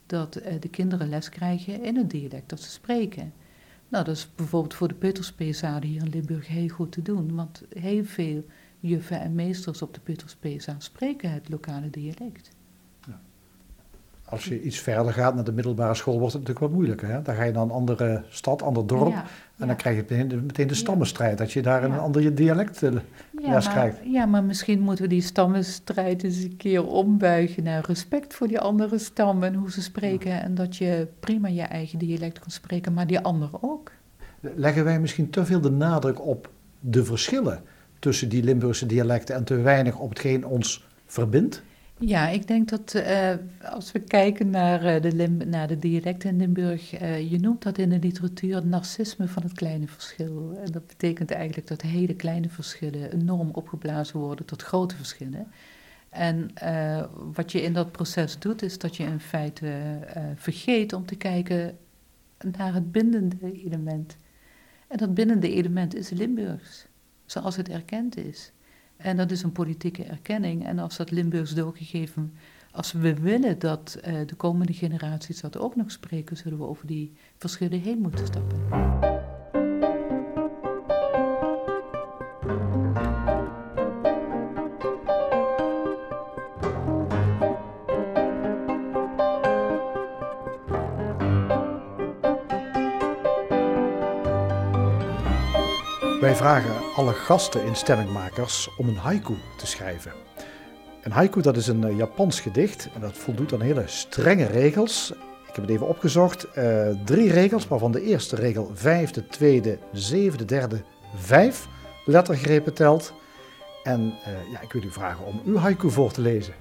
[0.05, 3.33] dat uh, de kinderen les krijgen in het dialect dat ze spreken.
[3.87, 7.63] Nou, dat is bijvoorbeeld voor de peuterspeesade hier in Limburg heel goed te doen, want
[7.69, 8.45] heel veel
[8.79, 12.49] juffen en meesters op de peuterspeesa spreken het lokale dialect
[14.25, 17.07] als je iets verder gaat naar de middelbare school, wordt het natuurlijk wat moeilijker.
[17.07, 17.21] Hè?
[17.21, 19.13] Dan ga je naar een andere stad, ander dorp.
[19.57, 21.37] en dan krijg je meteen de, meteen de stammenstrijd.
[21.37, 22.81] Dat je daar een ander dialect
[23.31, 23.97] les krijgt.
[24.03, 28.59] Ja, maar misschien moeten we die stammenstrijd eens een keer ombuigen naar respect voor die
[28.59, 30.41] andere stammen en hoe ze spreken.
[30.41, 33.91] En dat je prima je eigen dialect kan spreken, maar die anderen ook.
[34.39, 36.49] Leggen wij misschien te veel de nadruk op
[36.79, 37.61] de verschillen
[37.99, 41.63] tussen die Limburgse dialecten en te weinig op hetgeen ons verbindt?
[42.05, 46.29] Ja, ik denk dat uh, als we kijken naar, uh, de, Lim naar de dialecten
[46.29, 50.57] in Limburg, uh, je noemt dat in de literatuur het narcisme van het kleine verschil.
[50.63, 55.47] En dat betekent eigenlijk dat hele kleine verschillen enorm opgeblazen worden tot grote verschillen.
[56.09, 56.51] En
[57.33, 59.97] wat je in dat proces doet, is dat je in feite
[60.35, 61.77] vergeet om te kijken
[62.57, 64.17] naar het bindende element.
[64.87, 66.87] En dat bindende element is Limburgs,
[67.25, 68.52] zoals het erkend is.
[69.03, 70.65] En dat is een politieke erkenning.
[70.65, 72.33] En als dat Limburgs doorgegeven,
[72.71, 76.87] als we willen dat uh, de komende generaties dat ook nog spreken, zullen we over
[76.87, 79.32] die verschillen heen moeten stappen.
[96.23, 100.11] Wij vragen alle gasten in Stemmingmakers om een haiku te schrijven.
[101.01, 105.11] Een haiku dat is een eh, Japans gedicht en dat voldoet aan hele strenge regels.
[105.47, 106.47] Ik heb het even opgezocht.
[106.57, 110.81] Uh, drie regels, waarvan de eerste regel vijf, de tweede, zeven, de derde,
[111.15, 111.67] vijf
[112.05, 113.13] lettergrepen telt.
[113.83, 116.53] En uh, ja, ik wil u vragen om uw haiku voor te lezen.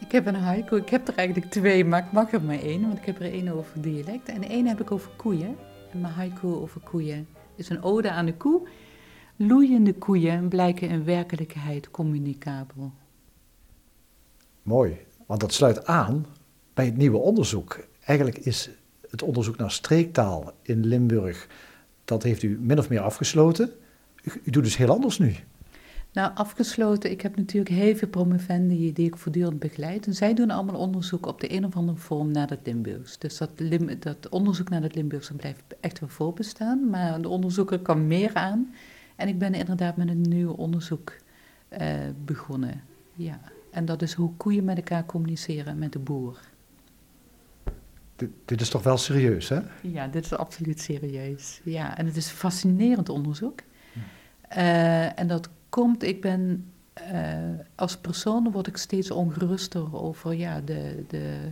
[0.00, 2.82] Ik heb een haiku, ik heb er eigenlijk twee, maar ik mag er maar één,
[2.82, 5.56] want ik heb er één over dialect en één heb ik over koeien.
[5.92, 8.68] En mijn haiku over koeien is een ode aan de koe
[9.42, 12.92] Loeiende koeien blijken in werkelijkheid communicabel.
[14.62, 16.26] Mooi, want dat sluit aan
[16.74, 17.86] bij het nieuwe onderzoek.
[18.04, 18.70] Eigenlijk is
[19.10, 21.48] het onderzoek naar streektaal in Limburg,
[22.04, 23.70] dat heeft u min of meer afgesloten.
[24.44, 25.34] U, doet dus heel anders nu.
[26.12, 27.10] Nou, afgesloten.
[27.10, 30.06] Ik heb natuurlijk heel veel promovendi die ik voortdurend begeleid.
[30.06, 33.18] En zij doen allemaal onderzoek op de een of andere vorm naar het Limburgs.
[33.18, 33.50] Dus dat,
[33.98, 36.90] dat onderzoek naar het Limburgse blijft echt wel voorbestaan.
[36.90, 38.72] Maar de onderzoeker kan meer aan.
[39.20, 41.16] En ik ben inderdaad met een nieuw onderzoek
[41.80, 41.88] uh,
[42.24, 42.82] begonnen.
[43.14, 43.40] Ja.
[43.70, 46.40] En dat is hoe koeien met elkaar communiceren met de boer.
[48.16, 49.60] Dit, dit, is toch wel serieus, hè?
[49.82, 51.60] Ja, dit is absoluut serieus.
[51.64, 53.60] Ja, en het is fascinerend onderzoek.
[54.56, 56.72] Uh, en dat komt, ik ben
[57.12, 61.50] uh, als persoon word ik steeds ongeruster over ja, de, de,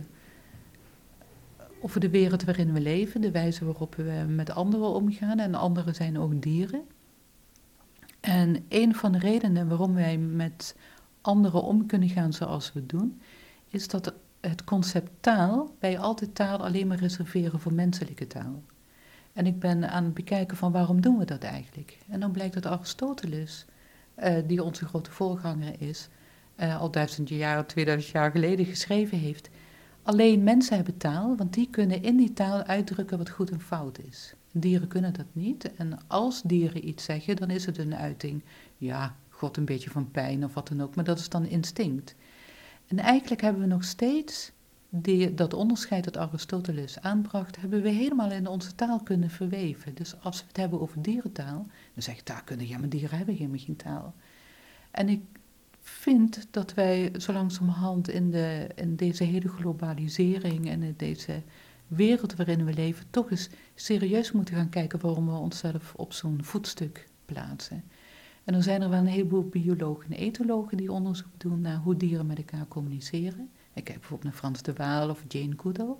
[1.81, 5.39] over de wereld waarin we leven, de wijze waarop we met anderen omgaan.
[5.39, 6.81] En anderen zijn ook dieren.
[8.29, 10.75] En een van de redenen waarom wij met
[11.21, 13.21] anderen om kunnen gaan zoals we doen,
[13.67, 18.63] is dat het concept taal, wij altijd taal alleen maar reserveren voor menselijke taal.
[19.33, 21.97] En ik ben aan het bekijken van waarom doen we dat eigenlijk?
[22.09, 23.65] En dan blijkt dat Aristoteles,
[24.23, 26.09] uh, die onze grote voorganger is,
[26.59, 29.49] uh, al duizend jaar, 2000 jaar geleden geschreven heeft.
[30.03, 33.99] Alleen mensen hebben taal, want die kunnen in die taal uitdrukken wat goed en fout
[33.99, 34.33] is.
[34.51, 35.75] Dieren kunnen dat niet.
[35.75, 38.43] En als dieren iets zeggen, dan is het een uiting.
[38.77, 40.95] Ja, god een beetje van pijn of wat dan ook.
[40.95, 42.15] Maar dat is dan instinct.
[42.87, 44.51] En eigenlijk hebben we nog steeds
[44.89, 49.93] die, dat onderscheid dat Aristoteles aanbracht, hebben we helemaal in onze taal kunnen verweven.
[49.93, 53.35] Dus als we het hebben over dierentaal, dan zeg je kunnen ja, maar dieren hebben
[53.35, 54.13] helemaal geen taal.
[54.91, 55.21] En ik
[55.89, 61.41] vind dat wij zo langzamerhand in, de, in deze hele globalisering en in deze
[61.87, 66.43] wereld waarin we leven toch eens serieus moeten gaan kijken waarom we onszelf op zo'n
[66.43, 67.83] voetstuk plaatsen.
[68.43, 71.97] En dan zijn er wel een heleboel biologen en etologen die onderzoek doen naar hoe
[71.97, 73.49] dieren met elkaar communiceren.
[73.73, 75.95] Ik kijk bijvoorbeeld naar Frans de Waal of Jane Goodall.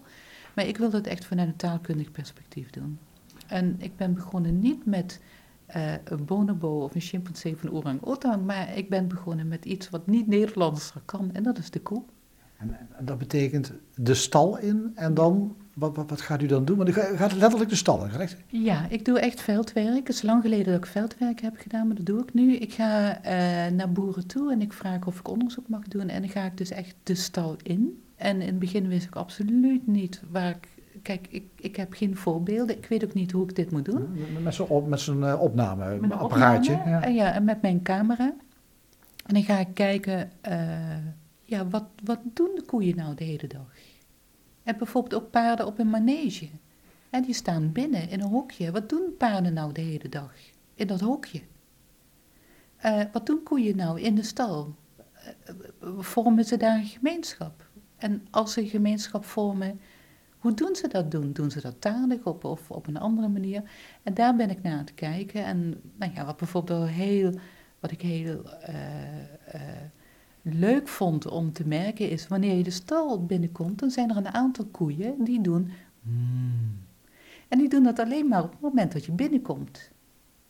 [0.55, 2.99] Maar ik wil dat echt vanuit een taalkundig perspectief doen.
[3.47, 5.19] En ik ben begonnen niet met
[5.75, 10.07] uh, een bonobo of een chimpansee van orang-otang, maar ik ben begonnen met iets wat
[10.07, 12.03] niet Nederlands kan, en dat is de koe.
[12.57, 16.65] En, en dat betekent de stal in en dan wat, wat, wat, gaat u dan
[16.65, 16.77] doen?
[16.77, 18.35] Want u gaat letterlijk de stal in, correct?
[18.47, 20.07] Ja, ik doe echt veldwerk.
[20.07, 22.55] Het is lang geleden dat ik veldwerk heb gedaan, maar dat doe ik nu.
[22.55, 26.09] Ik ga uh, naar boeren toe en ik vraag of ik onderzoek mag doen.
[26.09, 28.03] En dan ga ik dus echt de stal in.
[28.15, 30.67] En in het begin wist ik absoluut niet waar ik...
[31.01, 32.77] Kijk, ik, ik heb geen voorbeelden.
[32.77, 34.17] Ik weet ook niet hoe ik dit moet doen.
[34.43, 36.73] Met zo'n op, met zo'n uh, opnameapparaatje.
[36.73, 37.03] Opname, ja.
[37.03, 38.33] En, ja, en met mijn camera.
[39.25, 40.97] En dan ga ik kijken, uh,
[41.43, 43.71] ja, wat, wat doen de koeien nou de hele dag?
[44.63, 46.47] En bijvoorbeeld ook paarden op een manege.
[47.09, 48.71] En die staan binnen in een hokje.
[48.71, 50.33] Wat doen paarden nou de hele dag
[50.75, 51.41] in dat hokje?
[52.85, 54.75] Uh, wat doen koeien nou in de stal?
[55.83, 57.67] Uh, vormen ze daar een gemeenschap?
[57.97, 59.79] En als ze een gemeenschap vormen,
[60.39, 61.31] hoe doen ze dat doen?
[61.31, 63.63] Doen ze dat talig op, of op een andere manier?
[64.03, 65.45] En daar ben ik naar aan het kijken.
[65.45, 67.33] En nou ja, wat bijvoorbeeld heel,
[67.79, 69.61] wat ik heel uh,
[70.41, 74.33] leuk vond om te merken is, wanneer je de stal binnenkomt, dan zijn er een
[74.33, 75.71] aantal koeien die doen
[76.01, 76.87] mm.
[77.49, 79.91] En die doen dat alleen maar op het moment dat je binnenkomt.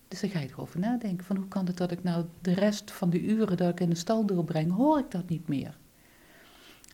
[0.07, 2.91] Dus dan ga je erover nadenken van hoe kan het dat ik nou de rest
[2.91, 5.77] van de uren dat ik in de stal doorbreng, hoor ik dat niet meer.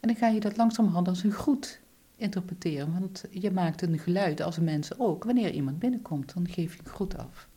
[0.01, 1.81] En dan ga je dat langzamerhand als een groet
[2.16, 5.24] interpreteren, want je maakt een geluid als mensen ook.
[5.24, 7.47] Wanneer iemand binnenkomt, dan geef je een groet af.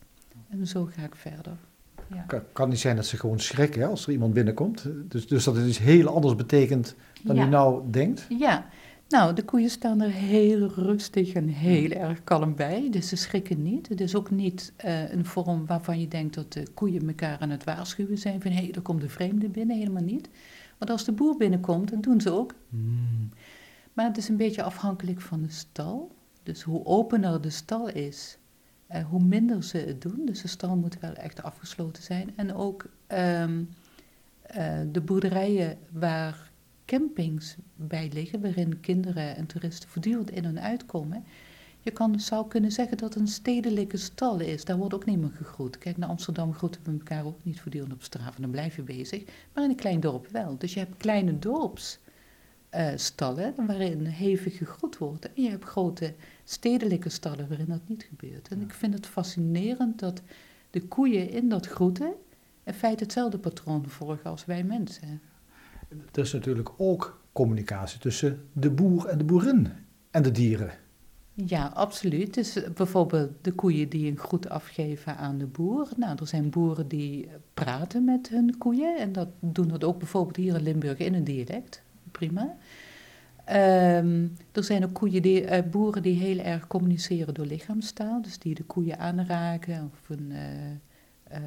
[0.49, 1.57] En zo ga ik verder.
[2.13, 2.21] Ja.
[2.27, 4.85] Kan, kan niet zijn dat ze gewoon schrikken hè, als er iemand binnenkomt.
[5.07, 7.45] Dus, dus dat het iets heel anders betekent dan Ja.
[7.45, 8.25] u nou denkt.
[8.29, 8.67] Ja,
[9.09, 12.87] nou, de koeien staan er heel rustig en heel erg kalm bij.
[12.91, 13.89] Dus ze schrikken niet.
[13.89, 17.49] Het is ook niet eh, een vorm waarvan je denkt dat de koeien elkaar aan
[17.49, 18.41] het waarschuwen zijn.
[18.41, 19.77] Van hé, hey, er komt de vreemde binnen.
[19.77, 20.29] Helemaal niet.
[20.77, 22.53] Want als de boer binnenkomt, dan doen ze ook.
[22.69, 23.29] "Hmm."
[23.99, 26.11] Maar het is een beetje afhankelijk van de stal.
[26.43, 28.37] Dus hoe opener de stal is,
[28.87, 30.25] eh, hoe minder ze het doen.
[30.25, 32.31] Dus de stal moet wel echt afgesloten zijn.
[32.35, 33.63] En ook ehm,
[34.41, 36.51] eh, de boerderijen waar
[36.85, 41.23] campings bij liggen, waarin kinderen en toeristen voortdurend in en uitkomen.
[41.79, 44.65] Je kan, zou kunnen zeggen dat het een stedelijke stal is.
[44.65, 45.77] Daar wordt ook niet meer gegroet.
[45.77, 48.81] Kijk, naar Amsterdam groeten we elkaar ook niet voortdurend op straat, en dan blijf je
[48.81, 49.23] bezig.
[49.53, 50.57] Maar in een klein dorp wel.
[50.57, 51.39] Dus je hebt kleine
[52.69, 55.33] dorpsstallen waarin hevig gegroet wordt.
[55.33, 56.13] En je hebt grote
[56.43, 58.47] stedelijke stallen waarin dat niet gebeurt.
[58.47, 60.21] En ik vind het fascinerend dat
[60.69, 62.13] de koeien in dat groeten
[62.63, 65.21] in feite hetzelfde patroon volgen als wij mensen.
[66.11, 69.67] Er is natuurlijk ook communicatie tussen de boer en de boerin
[70.11, 70.71] en de dieren.
[71.33, 72.33] Ja, absoluut.
[72.33, 75.87] Dus eh, bijvoorbeeld de koeien die een groet afgeven aan de boer.
[75.97, 78.97] Nou, er zijn boeren die eh, praten met hun koeien.
[78.97, 81.81] En dat doen dat ook bijvoorbeeld hier in Limburg in een dialect.
[82.11, 82.55] Prima.
[83.49, 88.21] Ehm, er zijn ook koeien die, eh, boeren die heel erg communiceren door lichaamstaal.
[88.21, 91.39] Dus die de koeien aanraken of een, eh,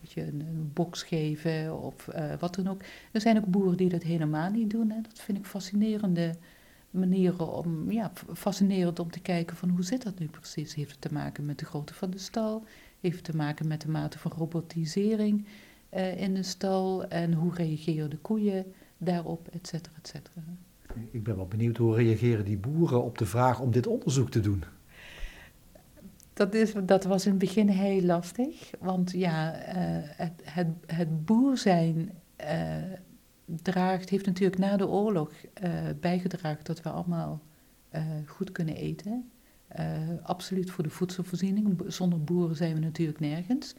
[0.00, 2.08] weet je, een, een box geven of
[2.38, 2.80] wat dan ook.
[3.12, 4.90] Er zijn ook boeren die dat helemaal niet doen.
[4.90, 5.00] Hè.
[5.00, 6.34] Dat vind ik fascinerende
[6.90, 10.74] manieren om, ja, fascinerend om te kijken van hoe zit dat nu precies?
[10.74, 12.64] Heeft het te maken met de grootte van de stal?
[13.00, 15.46] Heeft het te maken met de mate van robotisering
[16.16, 17.08] in de stal?
[17.08, 18.64] En hoe reageren de koeien
[18.98, 20.42] daarop, et cetera, et cetera.
[21.10, 24.40] Ik ben wel benieuwd hoe reageren die boeren op de vraag om dit onderzoek te
[24.40, 24.64] doen.
[26.32, 29.76] Dat, is, dat was in het begin heel lastig, want ja, eh,
[30.16, 32.76] het, het, het boer zijn eh,
[33.44, 37.40] draagt, heeft natuurlijk na de oorlog eh, bijgedragen dat we allemaal
[38.26, 39.30] goed kunnen eten.
[40.22, 41.82] Absoluut voor de voedselvoorziening.
[41.86, 43.74] Zonder boeren zijn we natuurlijk nergens.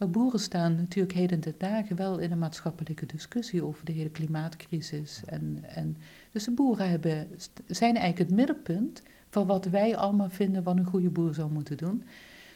[0.00, 4.10] Maar boeren staan natuurlijk heden ten dagen wel in een maatschappelijke discussie over de hele
[4.10, 5.22] klimaatcrisis.
[5.26, 5.96] En, en,
[6.32, 7.28] dus de boeren hebben,
[7.66, 11.76] zijn eigenlijk het middelpunt van wat wij allemaal vinden wat een goede boer zou moeten
[11.76, 12.04] doen.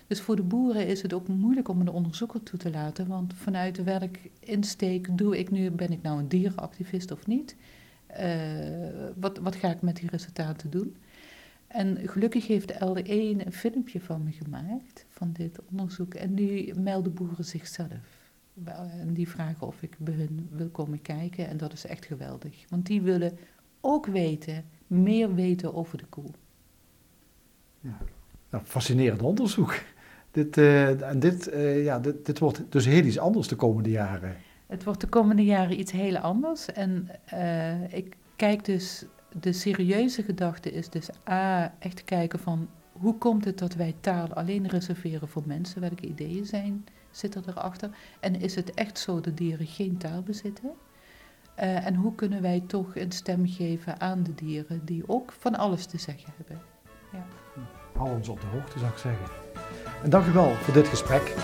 [0.07, 3.35] Dus voor de boeren is het ook moeilijk om een onderzoeker toe te laten, want
[3.35, 7.57] vanuit de werkinsteek doe ik nu, ben ik nou een dierenactivist of niet?
[8.07, 8.29] Eh,
[9.17, 10.97] wat, wat ga ik met die resultaten doen?
[11.75, 16.15] En gelukkig heeft L1 een filmpje van me gemaakt, van dit onderzoek.
[16.15, 18.31] En nu melden boeren zichzelf.
[18.65, 21.49] En die vragen of ik bij hun wil komen kijken.
[21.49, 22.65] En dat is echt geweldig.
[22.69, 23.39] Want die willen
[23.81, 26.31] ook weten, meer weten over de koe.
[28.51, 29.83] Nou, fascinerend onderzoek.
[30.31, 33.91] Dit, eh, en dit, eh, ja, dit, dit wordt dus heel iets anders de komende
[33.91, 34.37] jaren.
[34.67, 36.73] Het wordt de komende jaren iets heel anders.
[36.73, 39.05] En eh, ik kijk dus,
[39.41, 44.35] de serieuze gedachte is dus A, echt kijken van hoe komt het dat wij taal
[44.35, 45.81] alleen reserveren voor mensen?
[45.81, 47.91] Welke ideeën zijn, zitten erachter?
[48.21, 50.71] En is het echt zo dat dieren geen taal bezitten?
[51.55, 55.55] Eh, en hoe kunnen wij toch een stem geven aan de dieren die ook van
[55.55, 56.61] alles te zeggen hebben?
[57.93, 59.27] Hou ons op de hoogte, zou ik zeggen.
[60.03, 61.35] En dank u wel voor dit gesprek.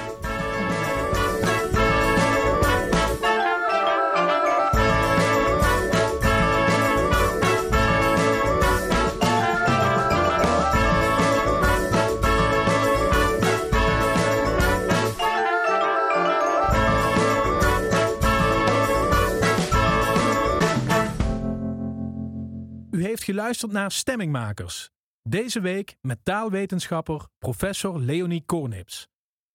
[23.22, 24.90] Geluisterd naar Stemmingmakers.
[25.22, 29.06] Deze week met taalwetenschapper professor Leonie Kornips.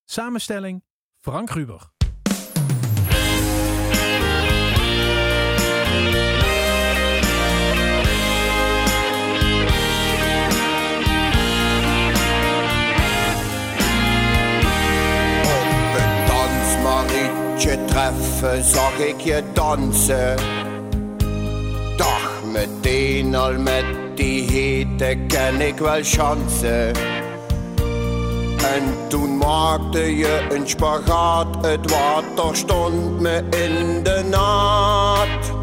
[0.05, 0.83] Samenstelling
[1.19, 1.93] Frank Ruber.
[17.95, 20.64] Treffen zag ik je dansen.
[22.55, 26.93] Meteen al met die hete ken ik wel chansen.
[28.57, 35.53] En toen maakte je een spagaat, het water stond me in de naad.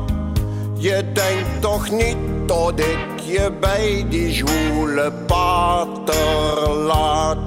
[0.76, 2.16] Je denkt toch niet
[2.47, 7.41] dat ik je bij die zwoele pater laat.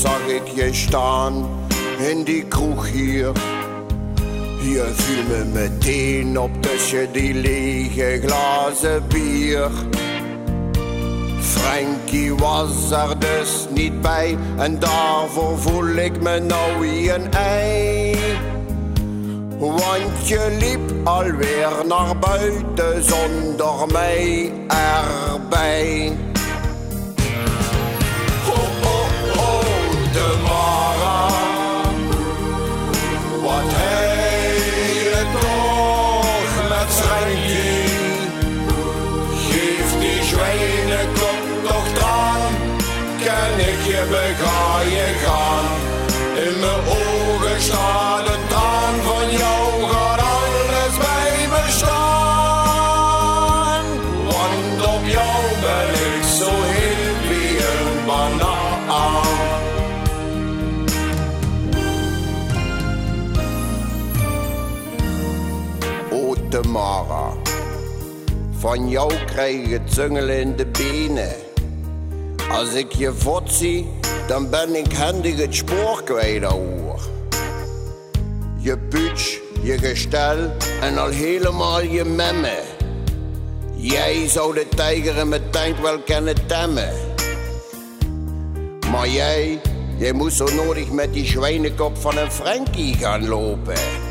[0.00, 1.48] Zag ik je staan
[1.98, 3.32] in die kroeg hier.
[4.60, 9.70] Je viel me meteen op tussen die lege glazen bier.
[11.40, 18.18] Frankie was er dus niet bij en daarvoor voel ik me nou wie een ei.
[19.58, 26.12] Want je liep alweer naar buiten zonder mij erbij.
[33.46, 34.05] Wat
[66.76, 67.32] O Tamara,
[68.58, 71.34] van jou krijg ik zungelen in de benen.
[72.50, 73.86] Als ik je vod zie,
[74.26, 76.98] dan ben ik handig het spoor kwijt, ouwe.
[78.58, 80.36] Je putsch, je gestel
[80.80, 82.58] en al helemaal je memme.
[83.74, 86.92] Jij zou de tijger in mijn tank wel kunnen temmen.
[88.90, 89.60] Maar jij,
[89.96, 94.05] jij moest zo nodig met die zwijnenkop van een Frankie gaan lopen.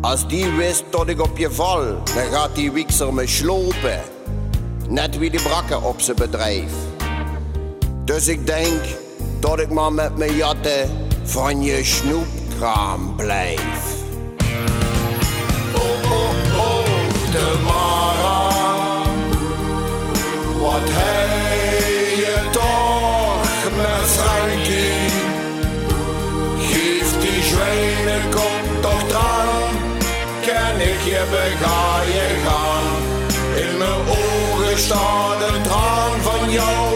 [0.00, 4.00] Als die wist dat ik op je val, dan gaat die wiekser me slopen.
[4.88, 6.72] Net wie die brakken op zijn bedrijf.
[8.04, 8.82] Dus ik denk
[9.40, 10.90] dat ik maar met mijn jatten
[11.22, 13.96] van je snoepkraam blijf.
[15.74, 16.84] Oh, oh, oh,
[17.32, 18.48] de Mara.
[20.60, 20.90] Wat
[31.18, 32.86] je bega je gaan?
[33.62, 36.87] In mijn ogen staat een traan van jou.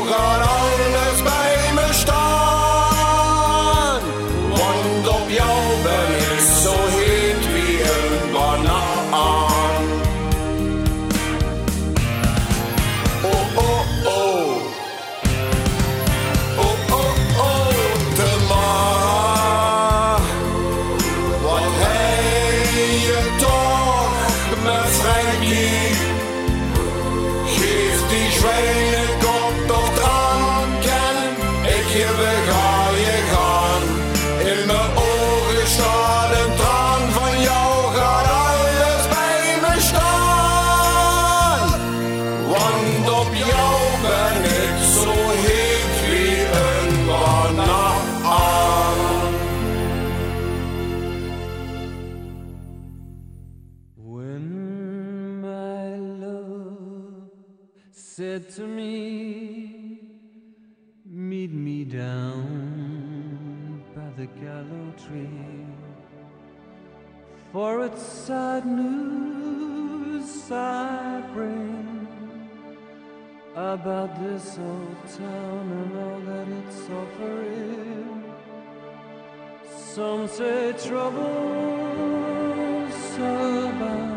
[58.16, 59.98] Said to me,
[61.06, 65.64] Meet me down by the gallows tree,
[67.52, 71.96] for it's sad news I bring
[73.54, 78.24] about this old town and all that it's suffering.
[79.94, 81.22] Some say trouble's
[83.16, 84.11] abound.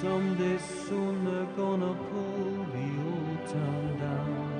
[0.00, 0.56] Someday
[0.88, 4.50] soon they're gonna pull the old town down.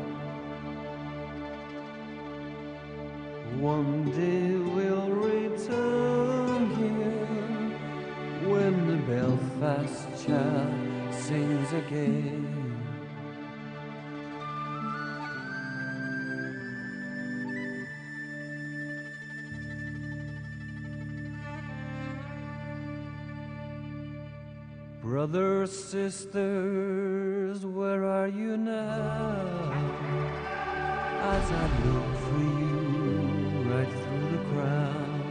[3.59, 7.26] One day we'll return here
[8.51, 12.49] when the Belfast child sings again.
[25.11, 29.73] Brothers, sisters, where are you now?
[31.35, 32.79] As I look for you
[33.73, 35.23] right through the crowd.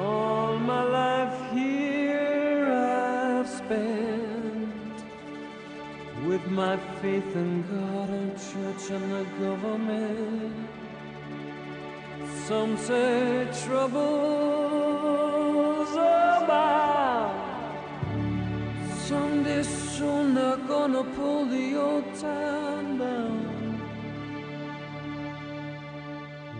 [0.00, 5.04] All my life here I've spent
[6.24, 10.68] with my faith in God and church and the government.
[12.46, 15.29] Some say troubles
[19.10, 23.80] Someday soon they're gonna pull the old town down.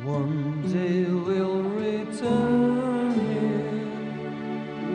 [0.03, 3.71] One day we'll return here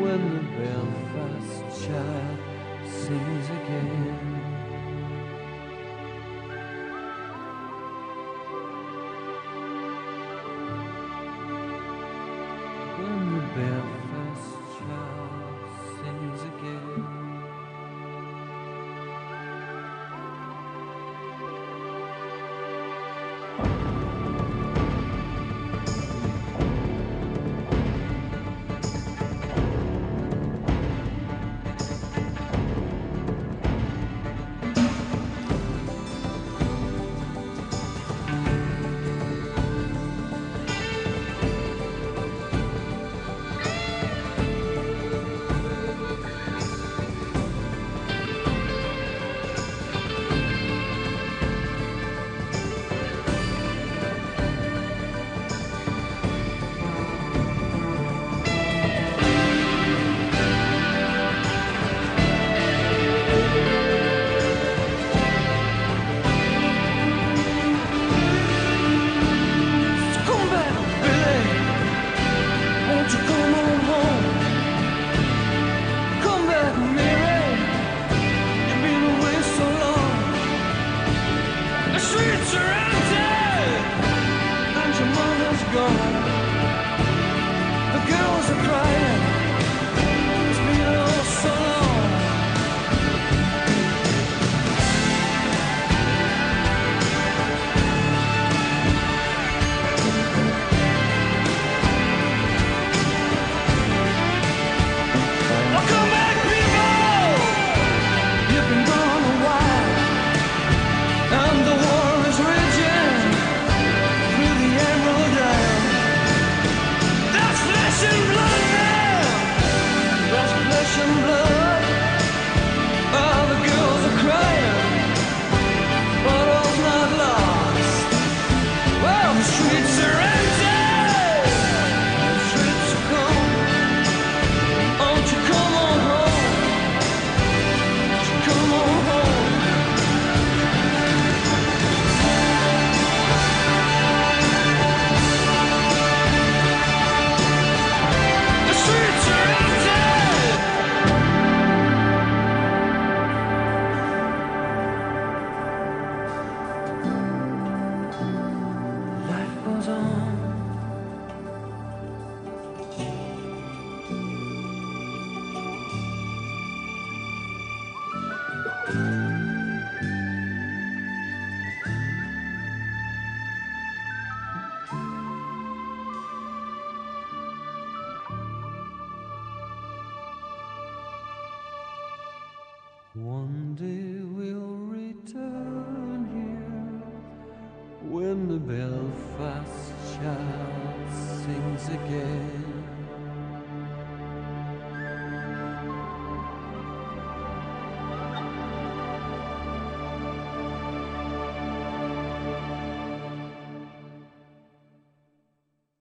[0.02, 2.40] when the Belfast child
[2.90, 4.25] sings again.